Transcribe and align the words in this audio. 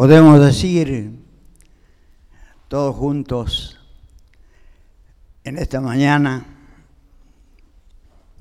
Podemos 0.00 0.40
decir 0.40 1.14
todos 2.68 2.96
juntos 2.96 3.78
en 5.44 5.58
esta 5.58 5.82
mañana, 5.82 6.46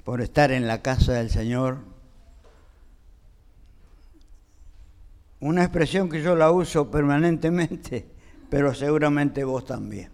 por 0.05 0.21
estar 0.21 0.53
en 0.53 0.67
la 0.67 0.81
casa 0.81 1.15
del 1.15 1.29
Señor, 1.29 1.79
una 5.41 5.63
expresión 5.63 6.07
que 6.07 6.21
yo 6.21 6.33
la 6.33 6.49
uso 6.49 6.89
permanentemente, 6.89 8.09
pero 8.49 8.73
seguramente 8.73 9.43
vos 9.43 9.65
también. 9.65 10.09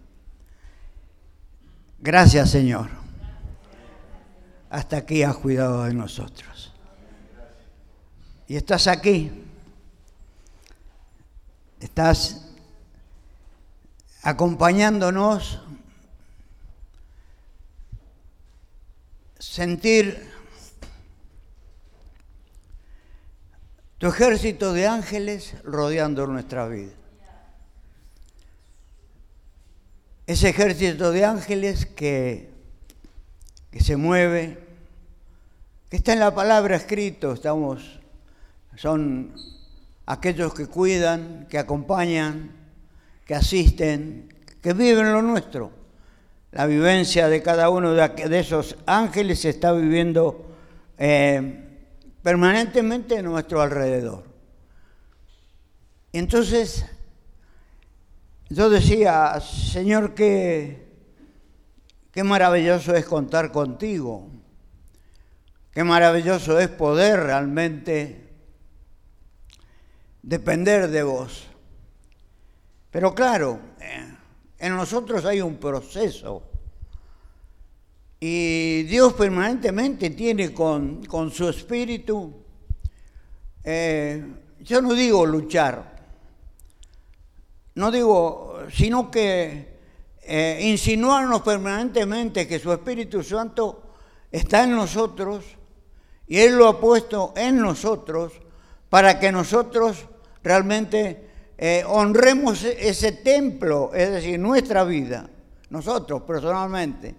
Gracias 2.00 2.50
Señor. 2.50 2.88
Hasta 4.68 4.96
aquí 4.96 5.22
has 5.22 5.36
cuidado 5.36 5.84
de 5.84 5.94
nosotros. 5.94 6.74
Y 8.48 8.56
estás 8.56 8.88
aquí 8.88 9.45
estás 11.80 12.46
acompañándonos, 14.22 15.60
sentir 19.38 20.30
tu 23.98 24.08
ejército 24.08 24.72
de 24.72 24.86
ángeles 24.86 25.54
rodeando 25.64 26.26
nuestra 26.26 26.66
vida. 26.66 26.92
Ese 30.26 30.48
ejército 30.48 31.12
de 31.12 31.24
ángeles 31.24 31.86
que, 31.86 32.50
que 33.70 33.80
se 33.80 33.96
mueve, 33.96 34.58
que 35.88 35.98
está 35.98 36.12
en 36.12 36.20
la 36.20 36.34
palabra 36.34 36.74
escrito, 36.74 37.32
estamos, 37.32 38.00
son 38.76 39.32
aquellos 40.06 40.54
que 40.54 40.68
cuidan, 40.68 41.46
que 41.50 41.58
acompañan, 41.58 42.50
que 43.24 43.34
asisten, 43.34 44.32
que 44.62 44.72
viven 44.72 45.12
lo 45.12 45.20
nuestro. 45.20 45.72
La 46.52 46.66
vivencia 46.66 47.28
de 47.28 47.42
cada 47.42 47.68
uno 47.68 47.92
de 47.92 48.38
esos 48.38 48.76
ángeles 48.86 49.40
se 49.40 49.50
está 49.50 49.72
viviendo 49.72 50.56
eh, 50.96 51.88
permanentemente 52.22 53.16
en 53.16 53.26
nuestro 53.26 53.60
alrededor. 53.60 54.24
Entonces, 56.12 56.86
yo 58.48 58.70
decía, 58.70 59.38
Señor, 59.40 60.14
qué, 60.14 60.86
qué 62.12 62.22
maravilloso 62.22 62.94
es 62.94 63.04
contar 63.04 63.52
contigo, 63.52 64.30
qué 65.72 65.84
maravilloso 65.84 66.58
es 66.58 66.68
poder 66.68 67.20
realmente 67.24 68.25
depender 70.26 70.90
de 70.90 71.04
vos. 71.04 71.46
Pero 72.90 73.14
claro, 73.14 73.60
eh, 73.80 74.12
en 74.58 74.76
nosotros 74.76 75.24
hay 75.24 75.40
un 75.40 75.56
proceso. 75.56 76.42
Y 78.18 78.82
Dios 78.84 79.12
permanentemente 79.12 80.10
tiene 80.10 80.52
con, 80.52 81.30
su 81.32 81.48
espíritu, 81.48 82.42
eh, 83.62 84.26
yo 84.60 84.82
no 84.82 84.94
digo 84.94 85.24
luchar, 85.24 86.04
no 87.74 87.90
digo, 87.92 88.60
sino 88.72 89.10
que 89.10 89.76
eh, 90.22 90.58
insinuarnos 90.62 91.42
permanentemente 91.42 92.48
que 92.48 92.58
su 92.58 92.72
Espíritu 92.72 93.22
Santo 93.22 93.92
está 94.32 94.64
en 94.64 94.74
nosotros 94.74 95.44
y 96.26 96.38
Él 96.38 96.56
lo 96.56 96.66
ha 96.68 96.80
puesto 96.80 97.32
en 97.36 97.60
nosotros 97.60 98.32
para 98.88 99.20
que 99.20 99.30
nosotros 99.30 100.06
realmente 100.46 101.28
eh, 101.58 101.82
honremos 101.88 102.62
ese 102.62 103.10
templo, 103.10 103.90
es 103.92 104.12
decir, 104.12 104.38
nuestra 104.38 104.84
vida, 104.84 105.28
nosotros 105.70 106.22
personalmente, 106.22 107.16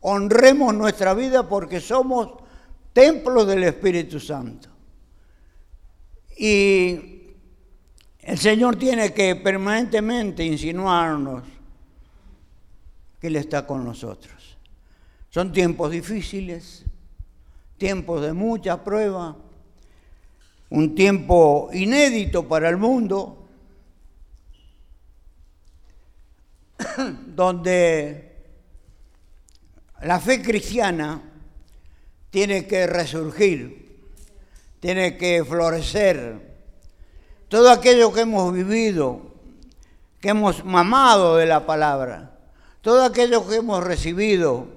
honremos 0.00 0.72
nuestra 0.74 1.12
vida 1.12 1.46
porque 1.46 1.78
somos 1.78 2.42
templos 2.94 3.46
del 3.46 3.64
Espíritu 3.64 4.18
Santo. 4.18 4.70
Y 6.38 7.34
el 8.20 8.38
Señor 8.38 8.76
tiene 8.76 9.12
que 9.12 9.36
permanentemente 9.36 10.42
insinuarnos 10.42 11.42
que 13.20 13.26
Él 13.26 13.36
está 13.36 13.66
con 13.66 13.84
nosotros. 13.84 14.56
Son 15.28 15.52
tiempos 15.52 15.90
difíciles, 15.90 16.86
tiempos 17.76 18.22
de 18.22 18.32
mucha 18.32 18.82
prueba 18.82 19.36
un 20.70 20.94
tiempo 20.94 21.68
inédito 21.72 22.46
para 22.46 22.68
el 22.68 22.76
mundo, 22.76 23.48
donde 27.26 28.36
la 30.02 30.20
fe 30.20 30.40
cristiana 30.40 31.20
tiene 32.30 32.66
que 32.66 32.86
resurgir, 32.86 34.14
tiene 34.78 35.16
que 35.16 35.44
florecer. 35.44 36.48
Todo 37.48 37.70
aquello 37.70 38.12
que 38.12 38.20
hemos 38.20 38.52
vivido, 38.52 39.22
que 40.20 40.28
hemos 40.28 40.64
mamado 40.64 41.36
de 41.36 41.46
la 41.46 41.66
palabra, 41.66 42.38
todo 42.80 43.04
aquello 43.04 43.46
que 43.48 43.56
hemos 43.56 43.82
recibido, 43.82 44.68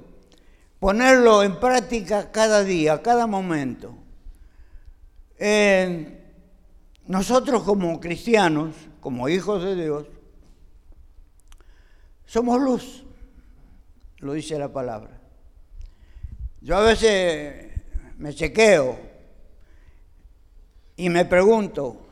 ponerlo 0.80 1.44
en 1.44 1.60
práctica 1.60 2.31
cada 2.31 2.64
día, 2.64 3.04
cada 3.04 3.28
momento 3.28 4.03
nosotros 7.06 7.64
como 7.64 8.00
cristianos, 8.00 8.76
como 9.02 9.28
hijos 9.28 9.64
de 9.64 9.76
Dios, 9.76 10.08
somos 12.26 12.62
luz, 12.62 13.04
lo 14.20 14.34
dice 14.34 14.58
la 14.58 14.72
palabra. 14.72 15.20
Yo 16.62 16.78
a 16.78 16.81
veces 16.81 17.74
me 18.18 18.34
chequeo 18.34 18.98
y 20.96 21.09
me 21.09 21.26
pregunto, 21.26 22.08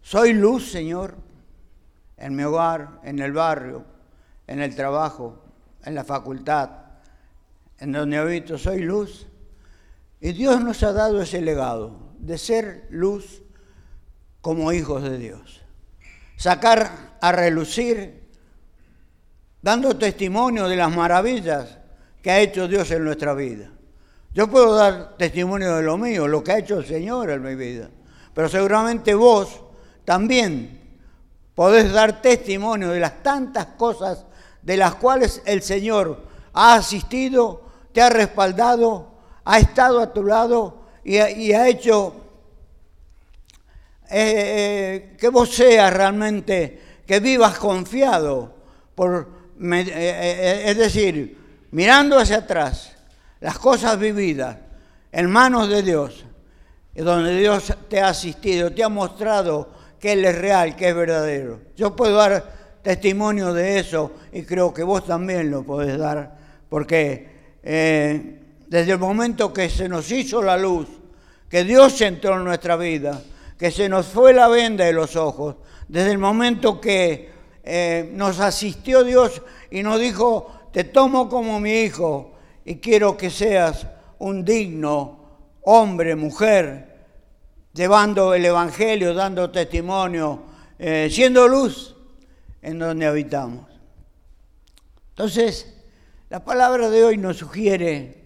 ¿soy 0.00 0.32
luz, 0.32 0.70
Señor? 0.70 1.16
En 2.16 2.34
mi 2.34 2.44
hogar, 2.44 3.00
en 3.02 3.18
el 3.18 3.32
barrio, 3.32 3.84
en 4.46 4.62
el 4.62 4.74
trabajo, 4.74 5.38
en 5.84 5.94
la 5.94 6.04
facultad, 6.04 6.70
en 7.78 7.92
donde 7.92 8.16
habito, 8.16 8.56
¿soy 8.56 8.80
luz? 8.80 9.26
Y 10.20 10.32
Dios 10.32 10.62
nos 10.62 10.82
ha 10.82 10.92
dado 10.92 11.20
ese 11.20 11.42
legado 11.42 12.11
de 12.22 12.38
ser 12.38 12.86
luz 12.90 13.42
como 14.40 14.72
hijos 14.72 15.02
de 15.02 15.18
Dios. 15.18 15.60
Sacar 16.36 17.18
a 17.20 17.32
relucir, 17.32 18.28
dando 19.60 19.96
testimonio 19.98 20.68
de 20.68 20.76
las 20.76 20.94
maravillas 20.94 21.78
que 22.22 22.30
ha 22.30 22.40
hecho 22.40 22.68
Dios 22.68 22.90
en 22.92 23.04
nuestra 23.04 23.34
vida. 23.34 23.70
Yo 24.32 24.48
puedo 24.48 24.74
dar 24.74 25.16
testimonio 25.16 25.76
de 25.76 25.82
lo 25.82 25.98
mío, 25.98 26.26
lo 26.26 26.42
que 26.42 26.52
ha 26.52 26.58
hecho 26.58 26.78
el 26.78 26.86
Señor 26.86 27.28
en 27.30 27.42
mi 27.42 27.56
vida, 27.56 27.90
pero 28.32 28.48
seguramente 28.48 29.14
vos 29.14 29.60
también 30.04 30.80
podés 31.54 31.92
dar 31.92 32.22
testimonio 32.22 32.90
de 32.90 33.00
las 33.00 33.22
tantas 33.22 33.66
cosas 33.66 34.24
de 34.62 34.76
las 34.76 34.94
cuales 34.94 35.42
el 35.44 35.60
Señor 35.60 36.24
ha 36.52 36.74
asistido, 36.74 37.66
te 37.92 38.00
ha 38.00 38.10
respaldado, 38.10 39.12
ha 39.44 39.58
estado 39.58 40.00
a 40.00 40.12
tu 40.12 40.22
lado 40.24 40.81
y, 41.04 41.52
ha 41.52 41.68
hecho 41.68 42.14
eh, 44.10 44.14
eh, 44.14 45.16
que 45.18 45.28
vos 45.28 45.54
seas 45.54 45.92
realmente, 45.92 46.80
que 47.06 47.20
vivas 47.20 47.58
confiado, 47.58 48.54
por, 48.94 49.28
eh, 49.60 50.64
es 50.66 50.76
decir, 50.76 51.66
mirando 51.72 52.18
hacia 52.18 52.38
atrás, 52.38 52.92
las 53.40 53.58
cosas 53.58 53.98
vividas 53.98 54.56
en 55.10 55.30
manos 55.30 55.68
de 55.68 55.82
Dios, 55.82 56.24
donde 56.94 57.36
Dios 57.36 57.74
te 57.88 58.00
ha 58.00 58.08
asistido, 58.08 58.70
te 58.70 58.84
ha 58.84 58.88
mostrado 58.88 59.72
que 59.98 60.12
Él 60.12 60.24
es 60.24 60.38
real, 60.38 60.76
que 60.76 60.88
es 60.88 60.94
verdadero. 60.94 61.60
Yo 61.76 61.96
puedo 61.96 62.16
dar 62.16 62.80
testimonio 62.82 63.52
de 63.52 63.78
eso 63.78 64.12
y 64.32 64.42
creo 64.42 64.72
que 64.72 64.82
vos 64.82 65.06
también 65.06 65.50
lo 65.50 65.64
podés 65.64 65.98
dar, 65.98 66.36
porque 66.68 68.40
desde 68.72 68.92
el 68.92 68.98
momento 68.98 69.52
que 69.52 69.68
se 69.68 69.86
nos 69.86 70.10
hizo 70.10 70.40
la 70.40 70.56
luz, 70.56 70.88
que 71.50 71.62
Dios 71.62 72.00
entró 72.00 72.38
en 72.38 72.44
nuestra 72.44 72.74
vida, 72.74 73.22
que 73.58 73.70
se 73.70 73.86
nos 73.86 74.06
fue 74.06 74.32
la 74.32 74.48
venda 74.48 74.86
de 74.86 74.94
los 74.94 75.14
ojos, 75.14 75.56
desde 75.88 76.12
el 76.12 76.16
momento 76.16 76.80
que 76.80 77.30
eh, 77.62 78.10
nos 78.14 78.40
asistió 78.40 79.04
Dios 79.04 79.42
y 79.70 79.82
nos 79.82 80.00
dijo, 80.00 80.70
te 80.72 80.84
tomo 80.84 81.28
como 81.28 81.60
mi 81.60 81.82
hijo 81.82 82.32
y 82.64 82.76
quiero 82.76 83.14
que 83.14 83.28
seas 83.28 83.86
un 84.20 84.42
digno 84.42 85.20
hombre, 85.64 86.16
mujer, 86.16 86.96
llevando 87.74 88.32
el 88.32 88.46
Evangelio, 88.46 89.12
dando 89.12 89.50
testimonio, 89.50 90.44
eh, 90.78 91.10
siendo 91.12 91.46
luz 91.46 91.94
en 92.62 92.78
donde 92.78 93.04
habitamos. 93.04 93.66
Entonces, 95.10 95.76
la 96.30 96.42
palabra 96.42 96.88
de 96.88 97.04
hoy 97.04 97.18
nos 97.18 97.36
sugiere 97.36 98.21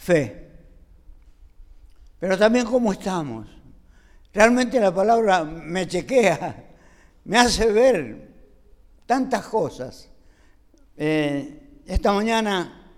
fe, 0.00 0.48
pero 2.18 2.38
también 2.38 2.64
cómo 2.64 2.92
estamos. 2.92 3.46
Realmente 4.32 4.80
la 4.80 4.94
palabra 4.94 5.44
me 5.44 5.86
chequea, 5.86 6.64
me 7.24 7.38
hace 7.38 7.70
ver 7.70 8.28
tantas 9.04 9.46
cosas. 9.46 10.08
Eh, 10.96 11.82
esta 11.86 12.12
mañana 12.12 12.92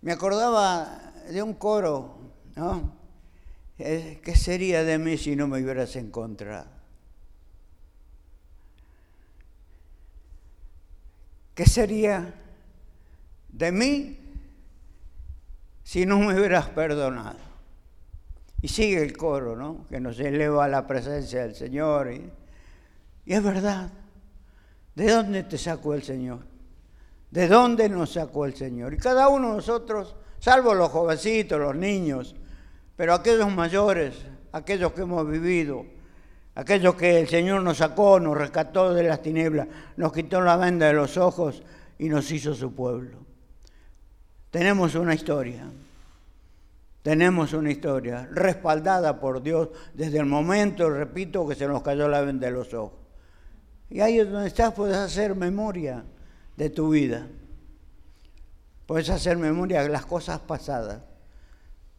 me 0.00 0.12
acordaba 0.12 1.12
de 1.28 1.42
un 1.42 1.54
coro, 1.54 2.18
¿no? 2.56 2.96
Eh, 3.78 4.20
¿Qué 4.22 4.34
sería 4.34 4.84
de 4.84 4.98
mí 4.98 5.18
si 5.18 5.36
no 5.36 5.48
me 5.48 5.62
hubieras 5.62 5.96
encontrado? 5.96 6.70
¿Qué 11.54 11.66
sería 11.66 12.34
de 13.50 13.72
mí 13.72 14.21
si 15.92 16.06
no 16.06 16.18
me 16.18 16.32
hubieras 16.32 16.70
perdonado? 16.70 17.36
Y 18.62 18.68
sigue 18.68 19.02
el 19.02 19.14
coro, 19.14 19.54
¿no? 19.54 19.86
Que 19.90 20.00
nos 20.00 20.18
eleva 20.18 20.64
a 20.64 20.68
la 20.68 20.86
presencia 20.86 21.42
del 21.42 21.54
Señor. 21.54 22.10
Y, 22.10 22.32
es 23.26 23.42
verdad. 23.42 23.90
¿De 24.94 25.10
dónde 25.10 25.42
te 25.42 25.58
sacó 25.58 25.92
el 25.92 26.02
Señor? 26.02 26.38
¿De 27.30 27.46
dónde 27.46 27.90
nos 27.90 28.14
sacó 28.14 28.46
el 28.46 28.54
Señor? 28.54 28.94
Y 28.94 28.96
cada 28.96 29.28
uno 29.28 29.50
de 29.50 29.56
nosotros, 29.56 30.16
salvo 30.38 30.72
los 30.72 30.88
jovencitos, 30.88 31.60
los 31.60 31.76
niños, 31.76 32.36
pero 32.96 33.12
aquellos 33.12 33.52
mayores, 33.52 34.14
aquellos 34.52 34.94
que 34.94 35.02
hemos 35.02 35.28
vivido, 35.28 35.84
aquellos 36.54 36.94
que 36.94 37.20
el 37.20 37.28
Señor 37.28 37.60
nos 37.60 37.76
sacó, 37.76 38.18
nos 38.18 38.38
rescató 38.38 38.94
de 38.94 39.02
las 39.02 39.20
tinieblas, 39.20 39.68
nos 39.98 40.10
quitó 40.10 40.40
la 40.40 40.56
venda 40.56 40.86
de 40.86 40.94
los 40.94 41.18
ojos 41.18 41.62
y 41.98 42.08
nos 42.08 42.30
hizo 42.30 42.54
su 42.54 42.74
pueblo. 42.74 43.18
Tenemos 44.50 44.94
una 44.94 45.14
historia, 45.14 45.64
tenemos 47.02 47.52
una 47.52 47.70
historia 47.70 48.28
respaldada 48.30 49.18
por 49.18 49.42
Dios 49.42 49.70
desde 49.92 50.18
el 50.18 50.26
momento, 50.26 50.88
repito, 50.88 51.46
que 51.46 51.56
se 51.56 51.66
nos 51.66 51.82
cayó 51.82 52.08
la 52.08 52.20
venda 52.20 52.46
de 52.46 52.52
los 52.52 52.72
ojos. 52.72 53.00
Y 53.90 54.00
ahí 54.00 54.20
es 54.20 54.30
donde 54.30 54.46
estás, 54.46 54.72
puedes 54.72 54.96
hacer 54.96 55.34
memoria 55.34 56.04
de 56.56 56.70
tu 56.70 56.90
vida. 56.90 57.26
Puedes 58.86 59.10
hacer 59.10 59.36
memoria 59.36 59.82
de 59.82 59.88
las 59.88 60.06
cosas 60.06 60.40
pasadas, 60.40 61.02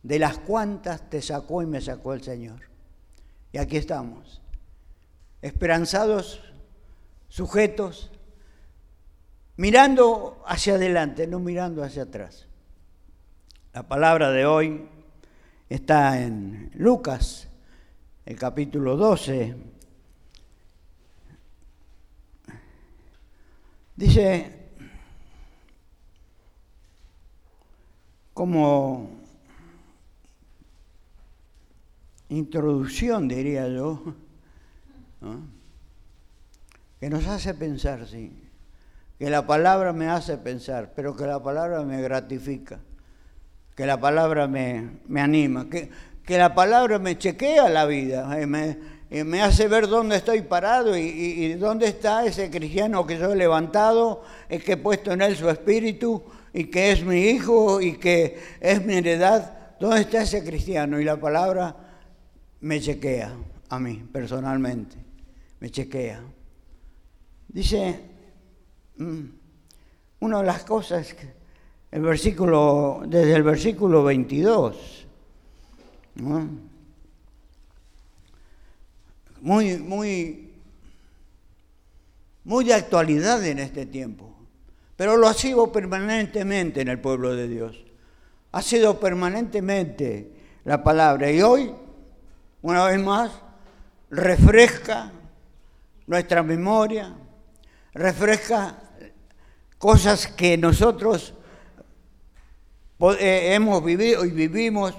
de 0.02 0.20
las 0.20 0.38
cuantas 0.38 1.10
te 1.10 1.22
sacó 1.22 1.62
y 1.62 1.66
me 1.66 1.82
sacó 1.82 2.14
el 2.14 2.24
Señor. 2.24 2.62
Y 3.52 3.58
aquí 3.58 3.78
estamos, 3.78 4.42
esperanzados, 5.42 6.42
sujetos, 7.28 8.10
mirando 9.58 10.42
hacia 10.48 10.76
adelante, 10.76 11.28
no 11.28 11.40
mirando 11.40 11.84
hacia 11.84 12.04
atrás. 12.04 12.48
La 13.74 13.84
palabra 13.84 14.32
de 14.32 14.46
hoy 14.46 14.88
está 15.70 16.22
en 16.22 16.72
Lucas, 16.76 17.48
el 18.26 18.38
capítulo 18.38 18.96
12, 18.96 19.74
Dice, 23.96 24.52
como 28.34 29.12
introducción, 32.30 33.28
diría 33.28 33.68
yo, 33.68 34.16
que 37.00 37.10
nos 37.10 37.28
hace 37.28 37.54
pensar, 37.54 38.08
sí, 38.08 38.50
que 39.20 39.30
la 39.30 39.46
palabra 39.46 39.94
me 39.94 40.08
hace 40.08 40.38
pensar, 40.38 40.94
pero 40.96 41.16
que 41.16 41.28
la 41.28 41.44
palabra 41.44 41.84
me 41.84 42.02
gratifica, 42.02 42.80
que 43.76 43.86
la 43.86 44.00
palabra 44.00 44.48
me, 44.48 45.00
anima, 45.16 45.70
que, 45.70 45.90
que, 46.26 46.38
la 46.38 46.54
palabra 46.54 47.00
me 47.00 47.18
chequea 47.18 47.70
la 47.70 47.86
vida, 47.86 48.40
eh, 48.40 48.46
me, 48.46 48.78
y 49.14 49.24
me 49.24 49.44
hace 49.44 49.68
ver 49.68 49.88
dónde 49.88 50.16
estoy 50.16 50.42
parado 50.42 50.98
y, 50.98 51.54
dónde 51.54 51.86
está 51.86 52.26
ese 52.26 52.50
cristiano 52.50 53.06
que 53.06 53.20
yo 53.20 53.32
he 53.32 53.36
levantado, 53.36 54.24
es 54.50 54.64
que 54.64 54.72
he 54.72 54.78
puesto 54.78 55.12
en 55.12 55.22
él 55.22 55.36
su 55.36 55.48
espíritu 55.52 56.24
y 56.52 56.64
que 56.66 56.92
es 56.92 57.06
mi 57.06 57.26
hijo 57.26 57.80
y 57.80 57.98
que 57.98 58.40
es 58.60 58.84
mi 58.84 58.96
heredad. 58.96 59.76
¿Dónde 59.80 60.02
está 60.02 60.24
ese 60.24 60.44
cristiano? 60.44 61.00
Y 61.00 61.04
la 61.04 61.18
palabra 61.18 61.76
me 62.62 62.82
chequea 62.82 63.36
a 63.70 63.80
mí 63.80 64.04
personalmente, 64.12 64.96
me 65.60 65.70
chequea. 65.70 66.24
Dice, 67.50 68.00
mm, 68.98 69.26
una 70.22 70.40
de 70.40 70.44
las 70.44 70.64
cosas, 70.64 71.16
el 71.94 72.02
versículo, 72.02 73.04
desde 73.06 73.36
el 73.36 73.44
versículo 73.44 74.04
22, 74.04 75.06
¿no? 76.16 76.50
muy, 79.42 79.78
muy, 79.78 80.54
muy 82.46 82.66
de 82.66 82.74
actualidad 82.74 83.46
en 83.46 83.60
este 83.60 83.86
tiempo, 83.86 84.36
pero 84.96 85.18
lo 85.18 85.28
ha 85.28 85.36
sido 85.36 85.72
permanentemente 85.72 86.82
en 86.82 86.88
el 86.88 87.00
pueblo 87.00 87.36
de 87.36 87.48
Dios. 87.48 87.86
Ha 88.54 88.64
sido 88.64 89.00
permanentemente 89.00 90.32
la 90.64 90.84
palabra 90.84 91.30
y 91.30 91.44
hoy, 91.44 91.76
una 92.64 92.86
vez 92.86 93.00
más, 93.00 93.32
refresca 94.10 95.12
nuestra 96.08 96.42
memoria, 96.42 97.14
refresca 97.94 98.80
cosas 99.78 100.26
que 100.26 100.58
nosotros 100.58 101.36
hemos 103.00 103.84
vivido 103.84 104.26
y 104.26 104.32
vivimos 104.32 104.94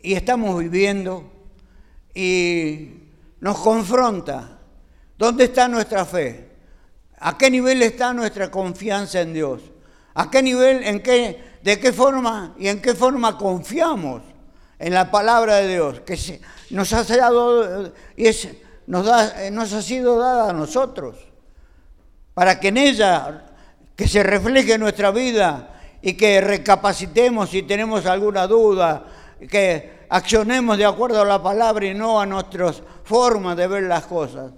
y 0.00 0.14
estamos 0.14 0.58
viviendo 0.58 1.30
y 2.14 2.90
nos 3.40 3.58
confronta. 3.58 4.58
¿Dónde 5.18 5.44
está 5.44 5.68
nuestra 5.68 6.04
fe? 6.04 6.50
¿A 7.18 7.38
qué 7.38 7.50
nivel 7.50 7.82
está 7.82 8.12
nuestra 8.12 8.50
confianza 8.50 9.20
en 9.20 9.32
Dios? 9.32 9.62
¿A 10.14 10.30
qué 10.30 10.42
nivel, 10.42 10.82
en 10.84 11.00
qué, 11.00 11.58
de 11.62 11.78
qué 11.78 11.92
forma 11.92 12.54
y 12.58 12.68
en 12.68 12.82
qué 12.82 12.94
forma 12.94 13.38
confiamos 13.38 14.22
en 14.78 14.92
la 14.94 15.10
palabra 15.10 15.56
de 15.56 15.68
Dios 15.68 16.00
que 16.00 16.40
nos 16.70 16.92
ha 16.92 17.04
da, 19.06 19.50
nos 19.50 19.72
ha 19.72 19.80
sido 19.80 20.18
dada 20.18 20.50
a 20.50 20.52
nosotros 20.52 21.16
para 22.34 22.58
que 22.58 22.68
en 22.68 22.78
ella 22.78 23.44
que 23.94 24.08
se 24.08 24.22
refleje 24.22 24.78
nuestra 24.78 25.12
vida 25.12 25.80
y 26.02 26.14
que 26.14 26.40
recapacitemos 26.40 27.48
si 27.48 27.62
tenemos 27.62 28.04
alguna 28.06 28.46
duda, 28.46 29.04
que 29.48 30.02
accionemos 30.08 30.76
de 30.76 30.84
acuerdo 30.84 31.22
a 31.22 31.24
la 31.24 31.42
palabra 31.42 31.86
y 31.86 31.94
no 31.94 32.20
a 32.20 32.26
nuestras 32.26 32.82
formas 33.04 33.56
de 33.56 33.66
ver 33.66 33.84
las 33.84 34.04
cosas. 34.04 34.52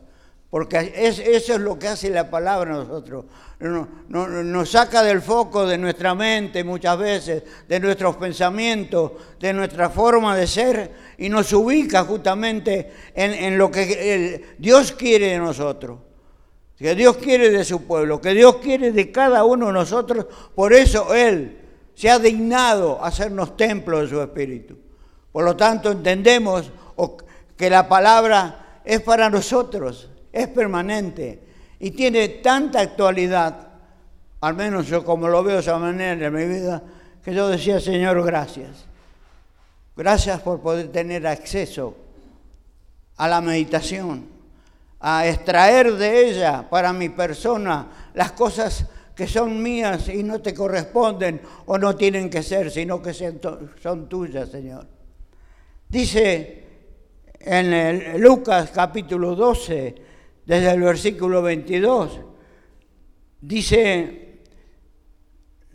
Porque 0.51 0.93
eso 0.97 1.23
es 1.55 1.61
lo 1.61 1.79
que 1.79 1.89
hace 1.89 2.11
la 2.11 2.31
palabra 2.31 2.75
a 2.75 2.79
nosotros. 2.79 3.25
Nos, 3.59 4.71
saca 4.71 5.03
del 5.03 5.21
foco 5.21 5.67
de 5.67 5.77
nuestra 5.77 6.15
mente 6.15 6.63
muchas 6.63 6.97
veces, 6.97 7.43
de 7.67 7.81
nuestros 7.81 8.17
pensamientos, 8.17 9.13
de 9.41 9.53
nuestra 9.53 9.91
forma 9.91 10.37
de 10.37 10.47
ser 10.47 10.93
y 11.19 11.29
nos 11.29 11.53
ubica 11.53 12.05
justamente 12.05 12.93
en, 13.15 13.59
lo 13.59 13.71
que 13.71 14.55
Dios 14.59 14.93
quiere 14.93 15.31
de 15.31 15.39
nosotros. 15.39 15.99
Que 16.77 16.95
Dios 16.95 17.17
quiere 17.19 17.51
de 17.51 17.65
su 17.65 17.85
pueblo, 17.85 18.21
que 18.21 18.35
Dios 18.35 18.57
quiere 18.57 18.93
de 18.93 19.13
cada 19.13 19.45
uno 19.45 19.69
de 19.69 19.73
nosotros. 19.73 20.27
Por 20.55 20.73
eso 20.73 21.15
Él 21.15 21.59
se 21.95 22.11
ha 22.11 22.19
dignado 22.19 23.03
a 23.03 23.09
hacernos 23.09 23.57
templos 23.57 24.03
de 24.03 24.09
su 24.09 24.21
Espíritu. 24.21 24.77
Por 25.31 25.45
lo 25.45 25.57
tanto, 25.57 25.93
entendemos 25.93 26.71
que 27.57 27.71
la 27.71 27.89
palabra 27.89 28.81
es 28.85 29.01
para 29.01 29.31
nosotros, 29.31 30.11
es 30.33 30.49
permanente 30.49 31.41
y 31.79 31.91
tiene 31.93 32.29
tanta 32.29 32.81
actualidad, 32.81 33.69
al 34.41 34.55
menos 34.55 34.87
yo 34.87 35.05
como 35.05 35.29
lo 35.29 35.43
veo 35.43 35.57
de 35.57 35.61
esa 35.61 35.79
manera 35.79 36.27
en 36.27 36.35
mi 36.35 36.47
vida, 36.47 36.83
que 37.25 37.35
yo 37.35 37.49
decía, 37.49 37.81
Señor, 37.81 38.23
gracias. 38.25 38.85
Gracias 39.97 40.41
por 40.41 40.61
poder 40.61 40.91
tener 40.91 41.27
acceso 41.27 41.97
a 43.17 43.29
la 43.29 43.41
meditación, 43.41 44.27
a 45.07 45.29
extraer 45.29 45.93
de 45.97 46.31
ella 46.31 46.67
para 46.71 46.91
mi 46.95 47.11
persona 47.11 48.11
las 48.15 48.33
cosas 48.33 48.87
que 49.15 49.27
son 49.27 49.63
mías 49.63 50.09
y 50.09 50.23
no 50.23 50.41
te 50.41 50.55
corresponden 50.55 51.43
o 51.67 51.77
no 51.77 51.95
tienen 51.95 52.31
que 52.31 52.43
ser, 52.43 52.71
sino 52.71 53.03
que 53.03 53.13
son 53.13 54.09
tuyas, 54.09 54.49
Señor. 54.49 54.87
Dice 55.87 56.65
en 57.39 58.19
Lucas 58.19 58.71
capítulo 58.75 59.37
12, 59.37 59.95
desde 60.47 60.71
el 60.71 60.81
versículo 60.81 61.43
22, 61.43 62.21
dice, 63.43 64.41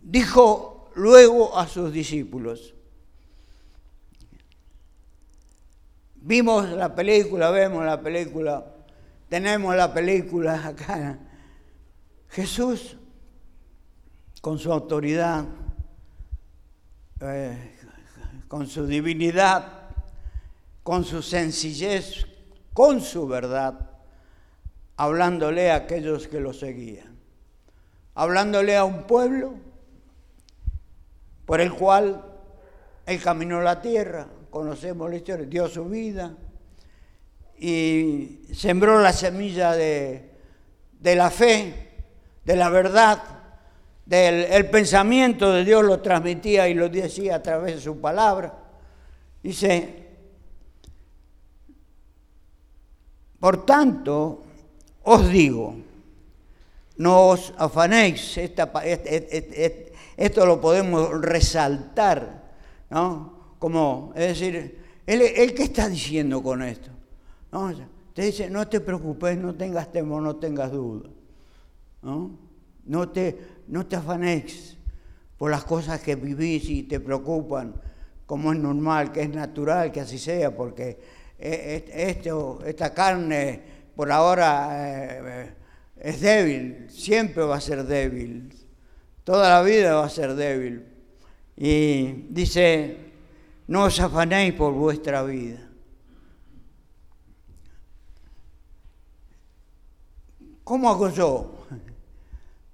dijo 0.02 0.90
luego 0.96 1.56
a 1.56 1.68
sus 1.68 1.94
discípulos, 1.94 2.74
vimos 6.16 6.68
la 6.72 6.96
película, 6.96 7.52
vemos 7.52 7.86
la 7.86 8.02
película, 8.02 8.74
tenemos 9.30 9.76
la 9.76 9.94
película 9.94 10.68
acá. 10.68 11.20
Jesús, 12.30 12.98
con 14.42 14.60
su 14.60 14.72
autoridad, 14.72 15.46
eh, 17.22 17.76
con 18.48 18.68
su 18.68 18.86
divinidad, 18.86 19.90
con 20.84 21.04
su 21.04 21.22
sencillez 21.22 22.26
con 22.74 23.02
su 23.02 23.28
verdad, 23.28 23.90
hablándole 24.96 25.70
a 25.70 25.76
aquellos 25.76 26.30
que 26.30 26.40
lo 26.40 26.54
seguían, 26.54 27.20
hablándole 28.16 28.78
a 28.78 28.86
un 28.86 29.04
pueblo 29.04 29.56
por 31.46 31.60
el 31.60 31.74
cual 31.74 32.24
él 33.06 33.22
caminó 33.22 33.62
la 33.62 33.82
tierra, 33.82 34.28
conocemos 34.50 35.10
la 35.10 35.18
historia, 35.18 35.46
dio 35.46 35.68
su 35.68 35.86
vida 35.86 36.38
y 37.60 38.54
sembró 38.54 39.00
la 39.01 39.13
semilla 39.13 39.74
de, 39.74 40.32
de 41.00 41.16
la 41.16 41.30
fe, 41.30 41.89
de 42.44 42.56
la 42.56 42.70
verdad, 42.70 43.22
del 44.06 44.46
el 44.46 44.70
pensamiento 44.70 45.54
de 45.54 45.63
Dios 45.63 45.84
lo 45.84 46.00
transmitía 46.00 46.68
y 46.68 46.74
lo 46.74 46.89
decía 46.89 47.36
a 47.36 47.44
través 47.44 47.75
de 47.75 47.82
su 47.82 48.00
palabra. 48.00 48.58
Dice, 49.44 50.08
por 53.39 53.66
tanto, 53.66 54.44
os 55.04 55.30
digo, 55.30 55.75
no 56.98 57.28
os 57.28 57.54
afanéis, 57.58 58.38
esto 60.18 60.46
lo 60.46 60.60
podemos 60.60 61.22
resaltar, 61.22 62.44
¿no? 62.89 63.56
Como, 63.58 64.12
es 64.16 64.39
decir, 64.39 64.80
¿él, 65.06 65.54
qué 65.54 65.63
está 65.63 65.88
diciendo 65.88 66.44
con 66.44 66.62
esto? 66.62 66.89
Te 68.13 68.24
dice, 68.24 68.50
no 68.50 68.68
te 68.68 68.79
preocupes, 68.79 69.38
no 69.38 69.56
tengas 69.56 69.91
temor, 69.91 70.22
no 70.22 70.36
tengas 70.36 70.72
duda. 70.72 71.10
¿no? 72.01 72.38
No, 72.86 73.10
te, 73.10 73.38
no 73.68 73.86
te 73.86 73.96
afanéis 73.96 74.77
por 75.38 75.51
las 75.51 75.63
cosas 75.63 76.01
que 76.01 76.15
vivís 76.15 76.70
y 76.70 76.84
te 76.84 77.00
preocupan, 77.00 77.74
como 78.25 78.51
es 78.51 78.60
normal, 78.60 79.12
que 79.12 79.22
es 79.22 79.29
natural 79.29 79.91
que 79.91 80.01
así 80.01 80.18
sea, 80.18 80.56
porque 80.56 81.00
eh, 81.39 81.86
esto, 81.94 82.60
esta 82.65 82.94
carne 82.94 83.62
por 83.96 84.12
ahora 84.12 84.70
eh, 84.74 85.53
es 85.98 86.22
débil, 86.22 86.89
siempre 86.89 87.44
va 87.44 87.56
a 87.56 87.62
ser 87.62 87.86
débil, 87.86 88.53
toda 89.24 89.50
la 89.50 89.62
vida 89.62 89.96
va 89.96 90.06
a 90.06 90.10
ser 90.10 90.36
débil. 90.36 90.86
Y 91.56 92.27
dice, 92.29 92.98
no 93.68 93.84
os 93.84 94.00
afanéis 94.00 94.53
por 94.53 94.74
vuestra 94.74 95.24
vida. 95.24 95.69
¿Cómo 100.70 100.88
hago 100.88 101.10
yo 101.10 101.66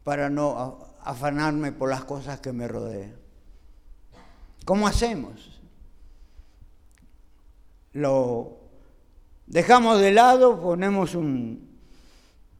para 0.04 0.30
no 0.30 0.80
afanarme 1.00 1.72
por 1.72 1.90
las 1.90 2.04
cosas 2.04 2.42
que 2.42 2.52
me 2.52 2.68
rodean? 2.68 3.16
¿Cómo 4.66 4.86
hacemos? 4.86 5.62
Lo 7.94 8.58
dejamos 9.48 10.02
de 10.02 10.12
lado, 10.12 10.62
ponemos 10.62 11.16
un, 11.16 11.80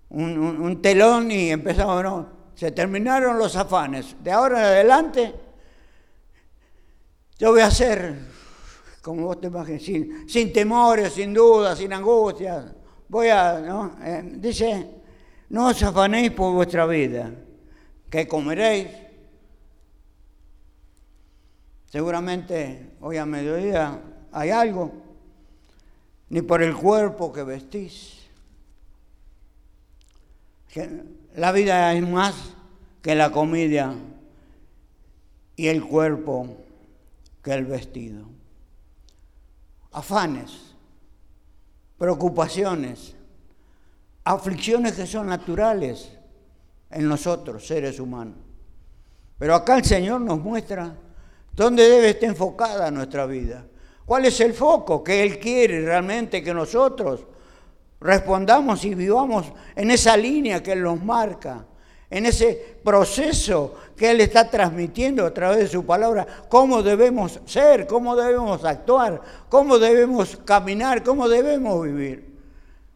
un, 0.08 0.82
telón 0.82 1.30
y 1.30 1.52
empezamos, 1.52 2.02
no, 2.02 2.30
se 2.56 2.72
terminaron 2.72 3.38
los 3.38 3.58
afanes. 3.58 4.16
De 4.24 4.32
ahora 4.32 4.60
en 4.60 4.66
adelante, 4.68 5.36
yo 7.38 7.52
voy 7.52 7.60
a 7.60 7.68
hacer, 7.68 8.20
como 9.02 9.24
vos 9.26 9.42
te 9.42 9.48
imaginas, 9.48 9.84
sin, 9.84 10.54
temores, 10.54 11.12
sin 11.12 11.34
dudas, 11.34 11.78
sin 11.78 11.92
angustias. 11.92 12.74
Voy 13.10 13.28
a, 13.28 13.60
¿no? 13.60 13.98
Eh, 14.02 14.24
dice, 14.38 15.04
no 15.50 15.68
os 15.68 15.82
afanéis 15.84 16.32
por 16.32 16.54
vuestra 16.54 16.86
vida, 16.86 17.32
que 18.10 18.28
comeréis. 18.28 18.88
Seguramente 21.90 22.92
hoy 23.02 23.18
a 23.18 23.26
mediodía 23.26 24.02
hay 24.32 24.50
algo, 24.50 24.92
ni 26.30 26.42
por 26.42 26.62
el 26.62 26.76
cuerpo 26.76 27.32
que 27.32 27.44
vestís. 27.44 28.26
La 31.36 31.52
vida 31.52 31.94
es 31.94 32.08
más 32.08 32.36
que 33.02 33.16
la 33.16 33.32
comida 33.32 33.96
y 35.56 35.68
el 35.68 35.86
cuerpo 35.86 36.58
que 37.42 37.54
el 37.54 37.66
vestido. 37.66 38.26
Afanes, 39.92 40.76
preocupaciones, 41.98 43.15
aflicciones 44.26 44.94
que 44.94 45.06
son 45.06 45.28
naturales 45.28 46.12
en 46.90 47.08
nosotros, 47.08 47.66
seres 47.66 48.00
humanos. 48.00 48.36
Pero 49.38 49.56
acá 49.56 49.78
el 49.78 49.86
Señor 49.86 50.22
nos 50.22 50.40
muestra 50.40 50.96
dónde 51.54 51.88
debe 51.88 52.10
estar 52.10 52.30
enfocada 52.30 52.90
nuestra 52.92 53.26
vida. 53.26 53.66
¿Cuál 54.06 54.26
es 54.26 54.40
el 54.40 54.54
foco 54.54 55.04
que 55.04 55.24
Él 55.24 55.40
quiere 55.40 55.82
realmente 55.82 56.44
que 56.44 56.54
nosotros 56.54 57.22
respondamos 58.00 58.84
y 58.86 58.96
vivamos 58.96 59.46
en 59.76 59.92
esa 59.92 60.18
línea 60.18 60.62
que 60.62 60.74
Él 60.74 60.84
nos 60.84 61.04
marca, 61.04 61.66
en 62.10 62.26
ese 62.26 62.78
proceso 62.84 63.76
que 63.96 64.12
Él 64.12 64.22
está 64.22 64.50
transmitiendo 64.50 65.26
a 65.26 65.34
través 65.34 65.58
de 65.60 65.68
su 65.68 65.86
palabra, 65.86 66.26
cómo 66.50 66.82
debemos 66.82 67.40
ser, 67.46 67.88
cómo 67.88 68.16
debemos 68.16 68.64
actuar, 68.64 69.22
cómo 69.50 69.78
debemos 69.78 70.38
caminar, 70.46 71.04
cómo 71.04 71.28
debemos 71.28 71.84
vivir. 71.84 72.35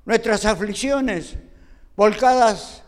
Nuestras 0.10 0.44
aflicciones 0.44 1.36
volcadas 1.96 2.82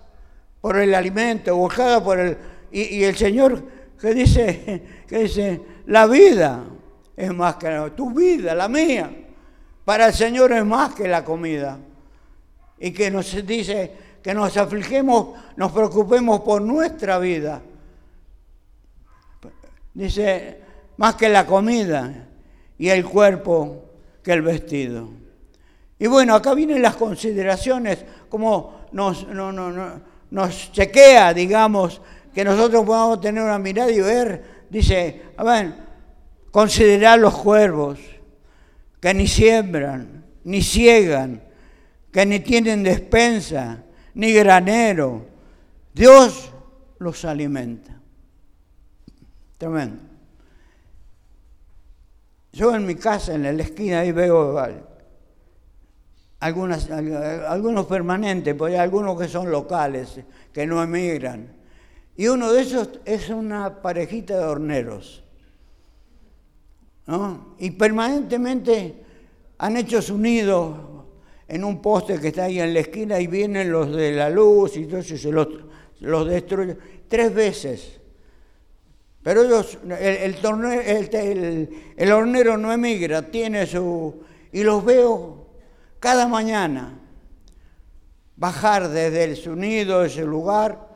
por 0.60 0.76
el 0.80 0.96
alimento, 0.96 1.56
volcadas 1.56 2.02
por 2.02 2.20
el... 2.20 2.36
Y, 2.72 3.04
el 3.04 3.16
Señor 3.16 3.64
que 4.00 4.16
dice, 4.16 5.04
que 5.08 5.20
dice, 5.20 5.62
la 5.86 6.08
vida 6.08 6.64
es 7.16 7.32
más 7.32 7.58
que 7.58 7.92
tu 7.96 8.12
vida, 8.12 8.56
la 8.56 8.68
mía. 8.68 9.16
Para 9.86 10.08
el 10.08 10.16
Señor 10.16 10.52
es 10.52 10.66
más 10.66 10.96
que 10.96 11.08
la 11.08 11.24
comida 11.24 11.78
y 12.80 12.90
que 12.90 13.12
nos 13.12 13.46
dice 13.46 13.92
que 14.24 14.34
nos 14.34 14.58
afligemos, 14.58 15.38
nos 15.58 15.72
preocupemos 15.72 16.40
por 16.40 16.60
nuestra 16.64 17.20
vida. 17.20 17.62
Dice, 19.94 20.60
más 20.98 21.14
que 21.14 21.30
la 21.30 21.46
comida 21.46 22.28
y 22.80 22.90
el 22.90 23.06
cuerpo 23.06 23.86
que 24.24 24.34
el 24.34 24.42
vestido. 24.42 25.21
Y 26.02 26.08
bueno, 26.08 26.34
acá 26.34 26.56
vienen 26.56 26.82
las 26.82 26.96
consideraciones, 26.96 28.04
como 28.28 28.88
nos, 28.92 30.72
chequea, 30.72 31.32
digamos, 31.32 32.02
que 32.34 32.44
nosotros 32.44 32.84
podamos 32.84 33.22
tener 33.22 33.44
una 33.44 33.60
mirada 33.60 33.92
y 33.92 34.02
ver, 34.02 34.66
dice, 34.68 35.26
a 35.38 35.44
ver, 35.44 35.76
considerar 36.50 37.20
los 37.20 37.38
cuervos, 37.38 38.00
que 39.00 39.14
ni 39.14 39.28
siembran, 39.28 40.26
ni 40.44 40.64
ciegan, 40.64 41.44
que 42.12 42.26
ni 42.26 42.40
tienen 42.40 42.82
despensa, 42.82 43.84
ni 44.16 44.34
granero. 44.34 45.28
Dios 45.94 46.52
los 46.98 47.24
alimenta. 47.26 47.96
Tremendo. 49.60 50.02
Yo 52.54 52.76
en 52.76 52.88
mi 52.88 52.96
casa, 52.96 53.36
en 53.36 53.44
la 53.44 53.52
esquina, 53.62 54.00
ahí 54.00 54.12
veo 54.12 54.58
algunas, 56.42 56.90
algunos 56.90 57.86
permanentes, 57.86 58.56
pues 58.56 58.74
hay 58.74 58.80
algunos 58.80 59.20
que 59.20 59.28
son 59.28 59.50
locales, 59.52 60.20
que 60.52 60.66
no 60.66 60.82
emigran. 60.82 61.54
Y 62.18 62.28
uno 62.28 62.52
de 62.52 62.64
esos 62.64 62.90
es 63.06 63.30
una 63.30 63.82
parejita 63.82 64.38
de 64.38 64.46
horneros. 64.46 65.24
¿no? 67.06 67.56
Y 67.60 67.72
permanentemente 67.72 68.96
han 69.60 69.78
hecho 69.78 70.02
su 70.02 70.18
nido 70.18 71.06
en 71.48 71.64
un 71.64 71.80
poste 71.80 72.20
que 72.20 72.30
está 72.30 72.46
ahí 72.46 72.60
en 72.60 72.74
la 72.74 72.80
esquina 72.80 73.20
y 73.20 73.28
vienen 73.28 73.72
los 73.72 73.96
de 73.96 74.12
la 74.12 74.30
luz 74.30 74.78
y 74.78 74.84
entonces 74.84 75.22
se 75.22 75.32
los, 75.32 75.48
los 76.00 76.28
destruyen 76.28 76.78
tres 77.08 77.34
veces. 77.34 78.00
Pero 79.22 79.44
ellos, 79.44 79.78
el, 80.00 80.36
el, 81.96 82.12
hornero 82.12 82.58
no 82.58 82.74
emigra, 82.74 83.22
tiene 83.22 83.68
su... 83.68 84.24
Y 84.52 84.64
los 84.64 84.84
veo 84.84 85.41
cada 86.02 86.28
mañana 86.28 86.98
bajar 88.36 88.90
desde 88.90 89.36
su 89.36 89.56
nido, 89.56 90.04
ese 90.04 90.26
lugar, 90.26 90.90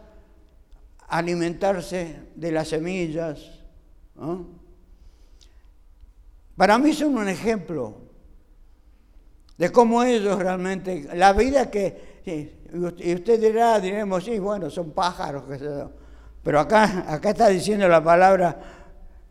alimentarse 1.08 2.22
de 2.34 2.52
las 2.52 2.70
semillas. 2.70 3.40
Para 6.58 6.80
mí 6.80 6.92
son 6.92 7.16
un 7.20 7.30
ejemplo 7.30 8.02
de 9.60 9.72
cómo 9.72 10.02
ellos 10.02 10.40
realmente, 10.40 11.08
la 11.14 11.34
vida 11.34 11.70
que, 11.70 12.24
y 12.98 13.14
usted 13.14 13.40
dirá, 13.40 13.80
diremos, 13.80 14.24
sí, 14.24 14.40
bueno, 14.40 14.72
son 14.72 14.90
pájaros, 14.90 15.44
pero 16.42 16.60
acá, 16.60 17.06
acá 17.08 17.30
está 17.30 17.50
diciendo 17.50 17.88
la 17.88 18.04
palabra, 18.04 18.60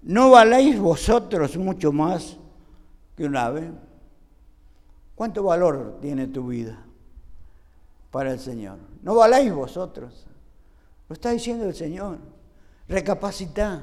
¿no 0.02 0.30
valéis 0.30 0.78
vosotros 0.78 1.56
mucho 1.56 1.90
más 1.90 2.36
que 3.16 3.24
un 3.24 3.36
ave? 3.36 3.72
¿Cuánto 5.14 5.42
valor 5.42 5.98
tiene 6.00 6.26
tu 6.26 6.48
vida 6.48 6.82
para 8.10 8.32
el 8.32 8.40
Señor? 8.40 8.78
¿No 9.02 9.14
valéis 9.14 9.52
vosotros? 9.52 10.26
Lo 11.08 11.14
está 11.14 11.30
diciendo 11.30 11.66
el 11.66 11.74
Señor. 11.74 12.18
Recapacitá. 12.88 13.82